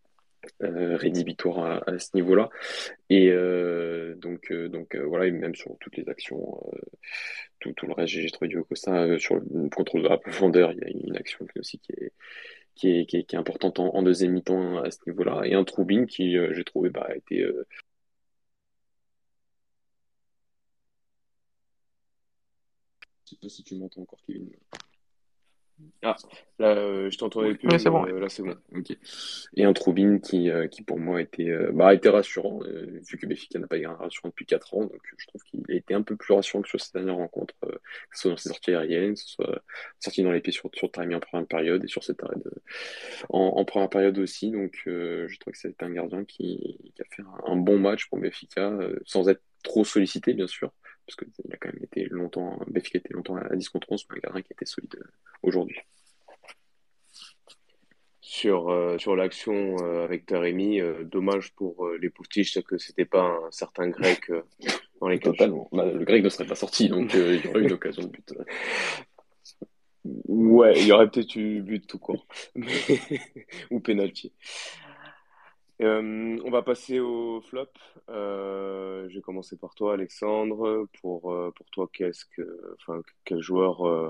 [0.63, 2.49] euh, rédhibitoire à, ce niveau-là.
[3.09, 6.59] Et euh, donc, euh, donc voilà, et même sur toutes les actions,
[7.59, 10.79] tout, tout, le reste, j'ai trouvé du Costa sur le contrôle de la profondeur, il
[10.79, 12.13] y a une action aussi qui est,
[12.75, 15.41] qui est, qui est, importante en, deuxième mi-temps à ce niveau-là.
[15.45, 17.45] Et un Troubin qui, j'ai trouvé, bah, a été
[23.25, 24.49] Je sais pas si tu m'entends encore, Kevin.
[26.01, 26.15] Ah,
[26.59, 27.67] là, euh, je t'entendais plus.
[27.77, 28.05] c'est bon.
[28.05, 28.55] Euh, là, c'est bon.
[29.55, 33.59] Et un Troubine qui, euh, qui, pour moi, était, bah, était rassurant, vu que Béfica
[33.59, 34.81] n'a pas gagné rassurant depuis 4 ans.
[34.85, 37.53] Donc, je trouve qu'il a été un peu plus rassurant que sur cette dernière rencontre,
[37.61, 37.67] que
[38.13, 39.61] ce soit dans ses sorties aériennes, que ce soit
[39.99, 42.51] sorti dans les pieds sur, sur timing en première période et sur cette arrêt de...
[43.29, 44.51] en, première période aussi.
[44.51, 48.07] Donc, je trouve que c'est un gardien qui, qui, a fait un, un bon match
[48.07, 50.71] pour Béfica, sans être trop sollicité, bien sûr
[51.09, 54.17] parce qu'il a quand même été longtemps, Béfica était longtemps à 10 contre 11, mais
[54.17, 55.07] un gardien qui était solide euh,
[55.41, 55.79] aujourd'hui.
[58.21, 63.51] Sur, euh, sur l'action euh, avec Taremi, dommage pour les Poutiches que c'était pas un
[63.51, 64.31] certain grec
[65.01, 65.67] dans les Totalement.
[65.71, 68.09] Bah, le grec ne serait pas sorti, donc il y aurait eu une occasion de
[68.09, 68.33] but.
[70.05, 72.27] Ouais, il y aurait peut-être eu but tout court.
[73.71, 74.31] Ou penalty.
[75.81, 77.67] Euh, on va passer au flop.
[78.09, 80.87] Euh, je vais commencer par toi, Alexandre.
[81.01, 84.09] Pour, euh, pour toi, qu'est-ce que, enfin, quel joueur euh,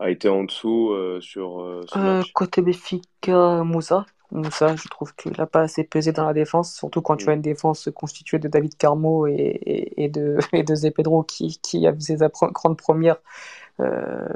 [0.00, 2.32] a été en dessous sur ce match?
[2.32, 4.06] côté Béfica, Moussa.
[4.32, 7.34] Moussa, je trouve qu'il n'a pas assez pesé dans la défense, surtout quand tu as
[7.34, 11.86] une défense constituée de David Carmo et, et, et de, et de Zepedro qui, qui
[11.86, 13.18] a visé sa grande première.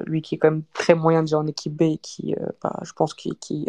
[0.05, 2.93] lui qui est quand même très moyen déjà en équipe B et qui, bah, je
[2.93, 3.69] pense, qui, qui,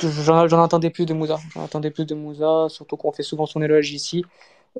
[0.00, 1.38] j'en attendais plus de Moussa.
[1.54, 4.24] J'en attendais plus de Moussa, surtout qu'on fait souvent son éloge ici.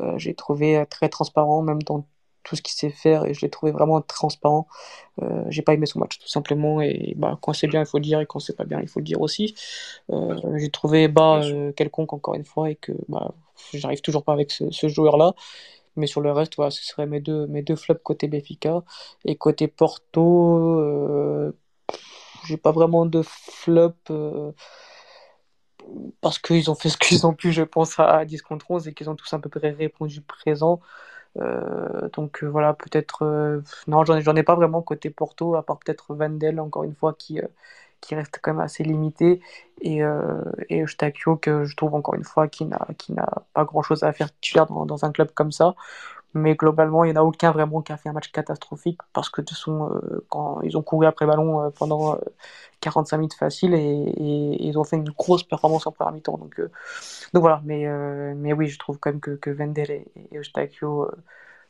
[0.00, 2.04] Euh, j'ai trouvé très transparent, même dans
[2.48, 4.66] tout ce qu'il sait faire, et je l'ai trouvé vraiment transparent.
[5.22, 6.80] Euh, j'ai pas aimé son match, tout simplement.
[6.80, 8.88] Et bah, quand c'est bien, il faut le dire, et quand c'est pas bien, il
[8.88, 9.54] faut le dire aussi.
[10.10, 13.34] Euh, j'ai trouvé bas euh, quelconque, encore une fois, et que bah,
[13.74, 15.34] j'arrive toujours pas avec ce, ce joueur-là.
[15.96, 18.82] Mais sur le reste, voilà, ce seraient mes deux, mes deux flops côté Béfica.
[19.24, 21.52] Et côté Porto, euh,
[22.48, 23.94] j'ai pas vraiment de flop.
[24.10, 24.52] Euh,
[26.20, 28.94] parce qu'ils ont fait ce qu'ils ont pu, je pense, à 10 contre 11 et
[28.94, 30.80] qu'ils ont tous à peu près répondu présent.
[31.38, 33.62] Euh, donc euh, voilà, peut-être.
[33.86, 37.14] Non, j'en ai, ai, pas vraiment côté Porto, à part peut-être Vandel, encore une fois,
[37.14, 37.40] qui,
[38.00, 39.40] qui reste quand même assez limité.
[39.80, 40.84] Et, euh, et
[41.40, 42.86] que je trouve encore une fois, qui n'a
[43.54, 44.30] pas grand-chose à faire
[44.66, 45.74] dans, dans, un club comme ça.
[46.34, 49.30] Mais globalement, il n'y en a aucun vraiment qui a fait un match catastrophique parce
[49.30, 52.18] que de son, euh, quand ils ont couru après ballon euh, pendant
[52.80, 54.14] 45 euh, minutes facile et,
[54.60, 56.38] ils ont fait une grosse performance en première mi-temps.
[56.38, 57.86] Donc, donc voilà, mais,
[58.34, 61.10] mais oui, je trouve quand même que, que Wendel et, et Eustakio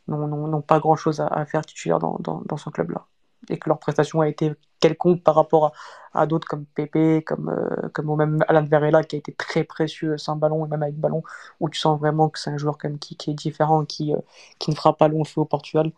[0.09, 3.07] n'ont pas grand-chose à, faire titulaire dans, dans, dans ce club-là
[3.49, 5.73] et que leur prestation a été quelconque par rapport
[6.13, 10.19] à, d'autres comme Pepe, comme, euh, comme même Alan Varela qui a été très précieux
[10.19, 11.23] sans ballon et même avec ballon,
[11.61, 14.19] où tu sens vraiment que c'est un joueur comme qui, est différent, qui, euh,
[14.59, 15.93] qui ne fera pas long feu au Portugal.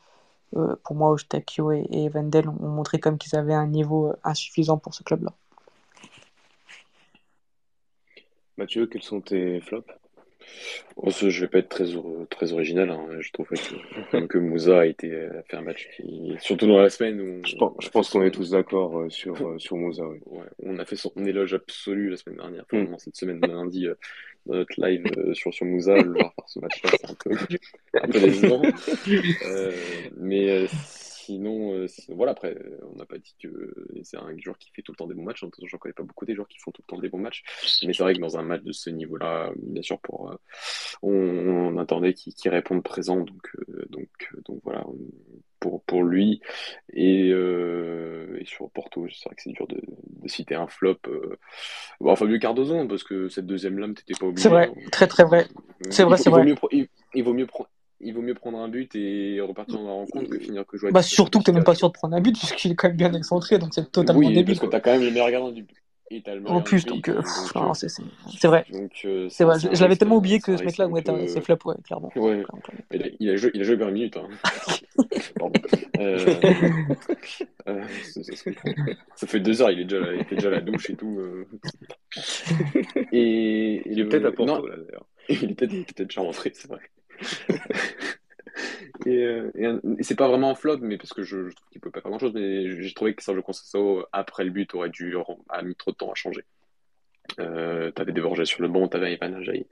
[0.57, 4.79] Euh, pour moi, Eustakio et, et Vendel ont montré comme qu'ils avaient un niveau insuffisant
[4.79, 5.33] pour ce club-là.
[8.57, 9.91] Mathieu, quels sont tes flops?
[10.97, 11.87] Oh, je vais pas être très,
[12.29, 12.91] très original.
[12.91, 13.07] Hein.
[13.21, 16.91] Je trouve que, que Moussa a, été, a fait un match qui, surtout dans la
[16.91, 17.41] semaine où.
[17.45, 20.07] Je pense, qu'on est tous d'accord euh, sur, euh, sur Moussa.
[20.07, 20.19] Oui.
[20.27, 22.65] Ouais, on a fait son éloge absolu la semaine dernière.
[22.71, 22.99] Enfin, mm.
[22.99, 23.95] cette semaine, lundi, euh,
[24.47, 25.97] dans notre live sur, sur Moussa.
[25.97, 27.31] Le voir faire ce match-là, c'est un peu,
[27.95, 28.63] un peu décevant.
[30.19, 30.67] mais
[31.31, 32.57] sinon, euh, sinon, voilà, après,
[32.93, 33.73] on n'a pas dit que
[34.03, 35.41] c'est un joueur qui fait tout le temps des bons matchs.
[35.41, 37.43] Je ne connais pas beaucoup des joueurs qui font tout le temps des bons matchs.
[37.85, 40.37] Mais c'est vrai que dans un match de ce niveau-là, bien sûr, pour, euh,
[41.03, 43.21] on, on, attendait qu'il qu réponde présent.
[43.21, 44.09] Donc, euh, donc,
[44.45, 44.85] donc voilà,
[45.61, 46.41] pour, pour lui.
[46.93, 49.81] Et, euh, et sur Porto, c'est vrai que c'est dur de,
[50.23, 50.99] de, citer un flop.
[51.07, 51.37] Euh...
[52.01, 54.43] Bon, Fabio Cardozo, hein, parce que cette deuxième lame, t'étais pas obligé.
[54.43, 55.47] C'est vrai, très très vrai.
[55.91, 56.45] C'est vrai, c'est vrai.
[56.73, 57.71] il, il vaut mieux prendre
[58.01, 60.91] il vaut mieux prendre un but et repartir dans la rencontre que finir que jouer.
[60.91, 62.97] Bah, surtout que t'es même pas sûr de prendre un but, puisqu'il est quand même
[62.97, 64.57] bien excentré, donc c'est totalement oui, débile.
[64.57, 65.67] parce que t'as quand même le meilleur gardien du
[66.13, 68.65] et t'as le meilleur En plus, du donc, euh, euh, c'est vrai.
[68.73, 71.41] donc, euh, C'est vrai, je, l'avais tellement oublié c'est que ce mec-là, ouais, euh, c'est
[71.41, 72.11] flop, ouais, clairement.
[72.17, 72.43] Ouais.
[72.91, 74.17] Il a, il a joué, il a joué 20 minutes.
[74.17, 74.29] Hein.
[75.39, 75.53] Pardon.
[76.01, 76.35] Euh,
[77.69, 77.85] euh,
[79.15, 80.97] ça, fait deux heures, il est déjà, là- il était déjà à la douche et
[80.97, 81.21] tout.
[81.21, 81.47] euh.
[83.13, 85.07] Et, Il est peut-être à non, Porto, là, d'ailleurs.
[85.29, 86.81] il est peut-être il est peut-être déjà rentré, c'est vrai.
[89.07, 89.51] Et, euh,
[89.99, 92.01] et, c'est pas vraiment un flop, mais parce que je, je trouve qu'il peut pas
[92.01, 95.15] faire grand-chose, mais j'ai trouvé que Sergio Conceição, après le but, aurait dû
[95.49, 96.45] a mis trop de temps à changer.
[97.39, 99.65] Euh, t'avais des Borges sur le banc, t'avais Ivan Jaime,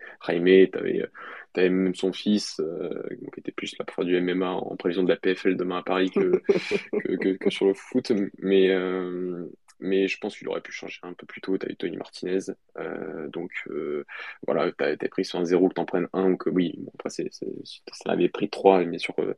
[0.70, 1.06] t'avais, euh,
[1.52, 3.02] t'avais même son fils, euh,
[3.34, 5.82] qui était plus là pour faire du MMA en prévision de la PFL demain à
[5.82, 6.40] Paris que,
[6.92, 8.12] que, que, que sur le foot.
[8.38, 9.46] Mais, euh,
[9.80, 11.56] mais je pense qu'il aurait pu changer un peu plus tôt.
[11.58, 12.38] T'as eu Tony Martinez.
[12.78, 14.04] Euh, donc euh,
[14.46, 16.90] voilà, t'as t'as pris sur un zéro, que t'en prennes un, ou que oui, bon,
[16.94, 19.34] après, c'est, ça avait pris trois, bien sûr, euh,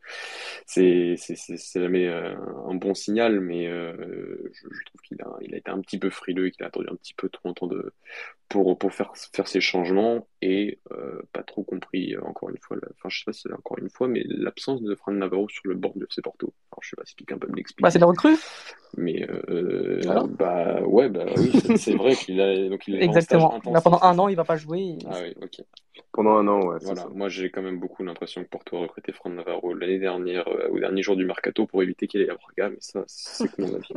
[0.67, 1.17] c'est,
[1.75, 5.99] jamais un bon signal, mais je, je trouve qu'il a, il a été un petit
[5.99, 7.93] peu frileux et qu'il a attendu un petit peu trop longtemps de,
[8.49, 10.79] pour, pour faire, faire ces changements et
[11.33, 13.91] pas trop compris, encore une fois, la- enfin, je sais pas si c'est encore une
[13.91, 16.53] fois, mais l'absence de Fran Navarro sur le banc de FC Porto.
[16.73, 17.83] Alors, je sais pas si quelqu'un peut me l'expliquer.
[17.83, 18.37] Bah, c'est la recrue.
[18.97, 23.13] Mais euh, Alors bah ouais, bah oui, c'est vrai qu'il a donc il est en
[23.13, 23.51] stage Exactement.
[23.51, 23.85] Là, intensif.
[23.85, 24.81] pendant un an, il va pas jouer.
[24.81, 25.61] et- Ah oui, ok.
[26.13, 27.09] Pendant un an, ouais, Voilà, ça.
[27.15, 30.69] moi j'ai quand même beaucoup l'impression que Porto a recruté Fran Navarro l'année dernière, euh,
[30.71, 33.63] au dernier jour du mercato, pour éviter qu'il ait à Braga, mais ça, c'est que
[33.63, 33.95] mon avis.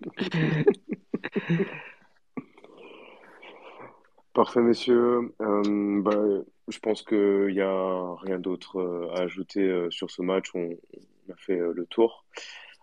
[4.34, 5.32] Parfait, messieurs.
[5.40, 6.22] Euh, bah,
[6.68, 10.50] je pense qu'il n'y a rien d'autre euh, à ajouter sur ce match.
[10.54, 10.70] On,
[11.32, 12.24] a fait le tour.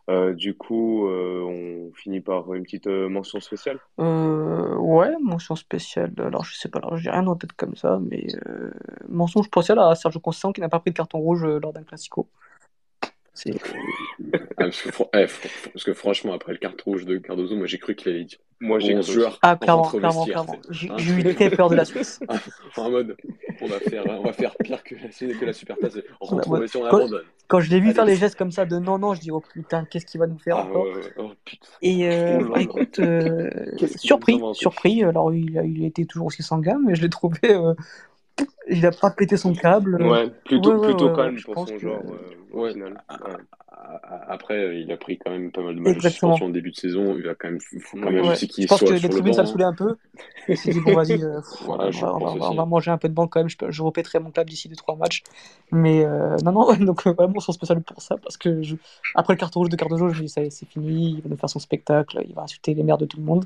[0.09, 3.79] Euh, du coup, euh, on finit par une petite euh, mention spéciale?
[3.97, 6.13] Ouais, mention spéciale.
[6.17, 8.27] Alors, je sais pas, alors j'ai rien en tête comme ça, mais
[9.07, 12.27] mention spéciale à Sergio Conceição qui n'a pas pris de carton rouge lors d'un classico.
[13.33, 13.51] C'est
[14.33, 15.25] Ah, parce, que, fran- eh,
[15.73, 18.37] parce que franchement, après le carton rouge de Cardozo, moi j'ai cru qu'il allait dire
[18.59, 20.55] Moi, j'ai 11 cru joueurs ah clairement, clairement, clairement.
[20.69, 22.19] J'ai eu très peur de la Suisse.
[22.77, 23.17] en mode,
[23.61, 25.97] on va faire, on va faire pire que la, que la super tasse.
[26.21, 26.59] On rentre Ouais.
[26.75, 27.25] on Quand- abandonne.
[27.47, 28.19] Quand je l'ai vu Allez, faire les vas-y.
[28.21, 30.57] gestes comme ça de non, non, je dis oh putain, qu'est-ce qu'il va nous faire
[30.57, 30.85] Ah encore?
[30.85, 31.67] ouais, ouais, oh putain.
[31.81, 33.49] Et euh, Oh bah, écoute, euh,
[33.97, 35.03] surpris, surpris.
[35.03, 37.73] Alors il a, il été toujours aussi sanguin, mais je l'ai trouvé, euh,
[38.69, 40.01] il a pas pété son câble.
[40.01, 42.73] Ouais, plutôt, Ouais, plutôt calme je pour pense son que- genre euh, au Ouais.
[42.73, 43.01] final.
[44.27, 46.75] Après, il a pris quand même pas mal de matchs de suspension au début de
[46.75, 47.15] saison.
[47.17, 48.31] Il a quand même, faut quand même Ouais.
[48.31, 49.95] aussi Je qu'il pense soit que les sur le tribunes, ça saoulait un peu.
[50.47, 52.97] Il s'est dit, bon, vas-y, euh, Voilà, on, je va, on, pense on manger un
[52.97, 53.49] peu de banc quand même.
[53.49, 55.23] Je, je repéterai mon câble d'ici 2-3 matchs.
[55.71, 58.17] Mais euh, non, non, donc euh, vraiment, son spécial pour ça.
[58.17, 58.75] Parce que je-
[59.15, 61.15] après le carton rouge de Cardozo, je me dis, ça c'est fini.
[61.17, 62.21] Il va nous faire son spectacle.
[62.27, 63.45] Il va insulter les mères de tout le monde.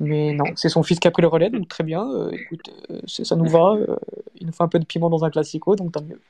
[0.00, 1.50] Mais non, c'est son fils qui a pris le relais.
[1.50, 2.04] Donc très bien.
[2.10, 2.70] Euh, écoute,
[3.06, 3.76] ça nous va.
[4.40, 5.76] Il nous fait un peu de piment dans un classico.
[5.76, 6.20] Donc tant mieux.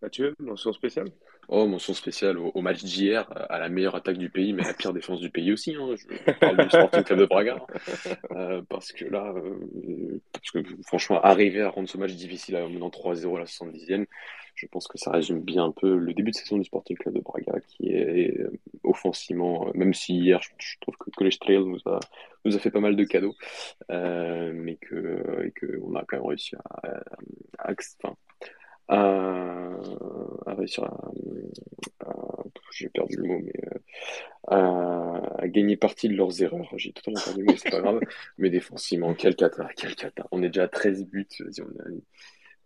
[0.00, 1.08] Mathieu, mention spéciale?
[1.48, 4.62] Oh, mention spéciale au, au match d'hier, euh, à la meilleure attaque du pays, mais
[4.64, 5.74] à la pire défense du pays aussi.
[5.74, 5.94] Hein.
[5.96, 7.58] Je parle du Sporting Club de Braga.
[8.32, 12.68] Euh, parce que là, euh, parce que franchement, arriver à rendre ce match difficile en
[12.68, 14.06] menant 3-0 à la 70e,
[14.54, 17.14] je pense que ça résume bien un peu le début de saison du Sporting Club
[17.14, 18.52] de Braga, qui est euh,
[18.84, 21.98] offensivement, même si hier, je, je trouve que, les Trail nous a,
[22.44, 23.34] nous a fait pas mal de cadeaux,
[23.88, 27.72] mais et que on a quand même réussi à, à, à-
[28.02, 28.57] enfin, à,
[28.88, 31.10] à réussir à,
[32.06, 33.52] à- j'ai perdu le mot, mais
[34.52, 36.68] euh, à, gagner partie de leurs erreurs.
[36.76, 38.00] J'ai totalement perdu le mot, c'est pas grave.
[38.38, 40.26] Mais défensivement, quel cata, quel cata.
[40.30, 41.26] On est déjà à 13 buts.
[41.40, 41.88] Vas-y, on a-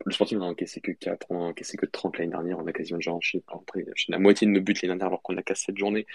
[0.04, 2.58] Le Sporting n'a encaissé que 4, on a encaissé que 30 l'année dernière.
[2.58, 3.44] On a quasiment déjà enchaîné,
[4.08, 6.06] la moitié de nos buts l'année dernière alors qu'on a qu'à 7 journées.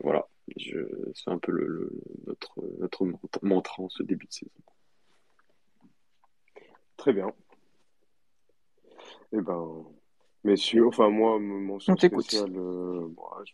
[0.00, 0.26] Voilà,
[0.58, 1.90] c'est un peu le, le-
[2.26, 4.50] notre, notre mantra en ce début de saison.
[6.96, 7.32] Très bien.
[9.32, 9.84] Eh ben,
[10.44, 12.22] messieurs, enfin moi, m- mention On t'écoute.
[12.22, 13.06] spéciale, euh,
[13.44, 13.52] je-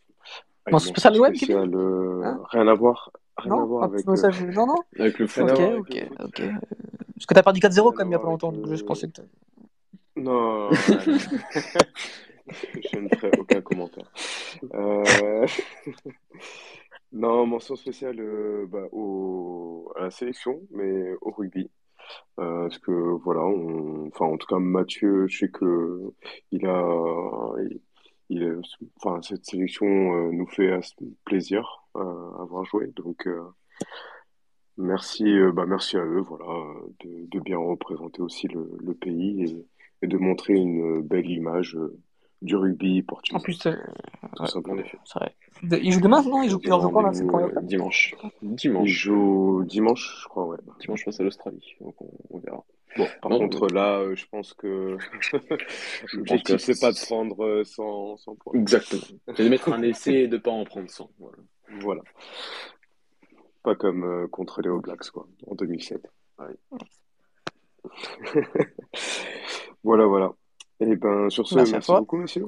[1.15, 4.07] de Web, spéciale, euh, Hein rien à voir, rien à Non, voir avec.
[4.07, 4.45] euh, message.
[4.45, 4.83] Non, non.
[4.99, 6.41] Avec le Ok, avec ok, ok.
[6.41, 6.51] Euh,
[7.15, 8.53] Parce que t'as perdu 4-0 quand même il y a pas longtemps.
[8.53, 9.21] Donc je pensais que
[10.17, 11.37] Non, je
[12.99, 14.11] ne ferai aucun commentaire.
[14.75, 15.47] Euh,
[17.13, 19.91] Non, mention spéciale euh, bah, au...
[19.97, 21.71] à la sélection, mais au rugby.
[22.39, 26.13] Euh, parce que voilà, enfin en tout cas Mathieu, je sais que
[26.53, 27.53] il a,
[28.29, 28.61] il,
[28.97, 30.79] enfin cette sélection euh, nous fait
[31.25, 33.27] plaisir euh, avoir joué, donc
[34.77, 36.45] merci, bah merci à eux, voilà,
[37.01, 39.67] de, bien représenter aussi le, pays
[40.03, 41.79] et, de montrer une belle image
[42.43, 43.77] du rugby En portugais, plus, euh,
[44.35, 44.77] tout ouais, simplement.
[44.77, 44.99] En effet.
[45.05, 45.35] c'est vrai.
[45.63, 46.43] De- il joue demain, non?
[46.43, 47.13] Il joue, joue quand là?
[47.13, 47.63] C'est quand euh, après?
[47.63, 48.15] dimanche.
[48.43, 48.89] Il Dimanche.
[48.89, 50.59] joue dimanche, je crois, ouais.
[50.81, 51.77] Dimanche face à l'Australie.
[51.81, 52.65] Donc on, on verra.
[52.97, 56.93] Bon, par Non, contre, là, euh, je pense que je pense que l'objectif, c'est pas
[56.93, 58.59] de prendre euh, 100, 100 points.
[58.61, 59.03] Exactement.
[59.37, 61.11] C'est de mettre un essai et de pas en prendre 100.
[61.19, 61.37] Voilà.
[61.81, 62.03] Voilà.
[63.63, 66.01] Pas comme euh, contre les All Blacks, quoi, en 2007.
[66.39, 66.47] Ouais.
[69.85, 70.33] Voilà, voilà.
[70.81, 72.01] Et ben, sur ce, Merci à merci toi.
[72.01, 72.47] beaucoup, messieurs.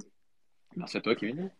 [0.76, 1.50] Merci à toi, Kevin.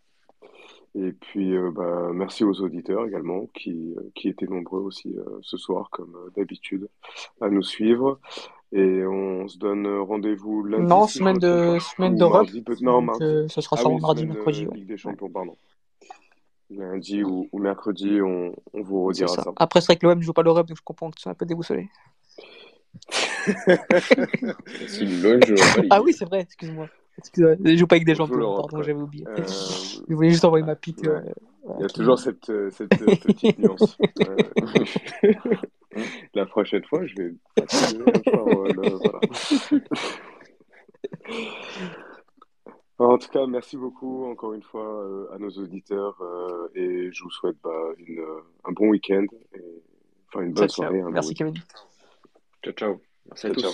[0.95, 5.39] Et puis, euh, bah, merci aux auditeurs également qui, euh, qui étaient nombreux aussi euh,
[5.43, 6.89] ce soir, comme euh, d'habitude,
[7.41, 8.19] à nous suivre.
[8.73, 12.45] Et on se donne rendez-vous lundi, Non, si semaine de, semaine d'Europe.
[12.47, 13.23] mardi, peut non, mardi.
[13.25, 14.77] euh, ce sera Ah sûrement oui, mardi, mercredi, ouais.
[14.77, 15.57] Ligue des Ouais, Champions, pardon.
[16.71, 19.43] Lundi ou, ou mercredi, on, on vous redira ça.
[19.43, 19.53] ça.
[19.57, 21.33] Après, c'est vrai que l'OM ne joue pas l'Europe, donc je comprends que tu sois
[21.33, 21.89] un peu déboussolé.
[25.22, 25.40] L'aurais
[25.90, 26.88] Ah oui, c'est vrai, excuse-moi.
[27.18, 27.57] Excuse-moi.
[27.64, 29.26] Je joue pas avec des l'Europe, pardon, j'avais oublié.
[29.26, 29.36] Euh,
[30.09, 31.01] Je voulais juste envoyer ma pique.
[31.03, 31.09] ouais.
[31.09, 31.22] euh,
[31.78, 33.99] Il y a toujours cette, euh, cette euh, petite nuance.
[34.20, 34.36] Euh,
[36.34, 39.20] la prochaine fois, je vais pas te euh, voilà.
[43.01, 47.22] En tout cas, merci beaucoup encore une fois euh, à nos auditeurs euh, et je
[47.22, 49.24] vous souhaite bah, une, euh, un bon week-end,
[49.55, 49.61] et,
[50.28, 50.84] enfin une bonne Ciao, ciao.
[50.86, 51.53] soirée, un bon Merci, week-end.
[51.53, 51.62] Kevin.
[52.62, 53.02] Ciao, ciao.
[53.26, 53.72] Merci à Ciao.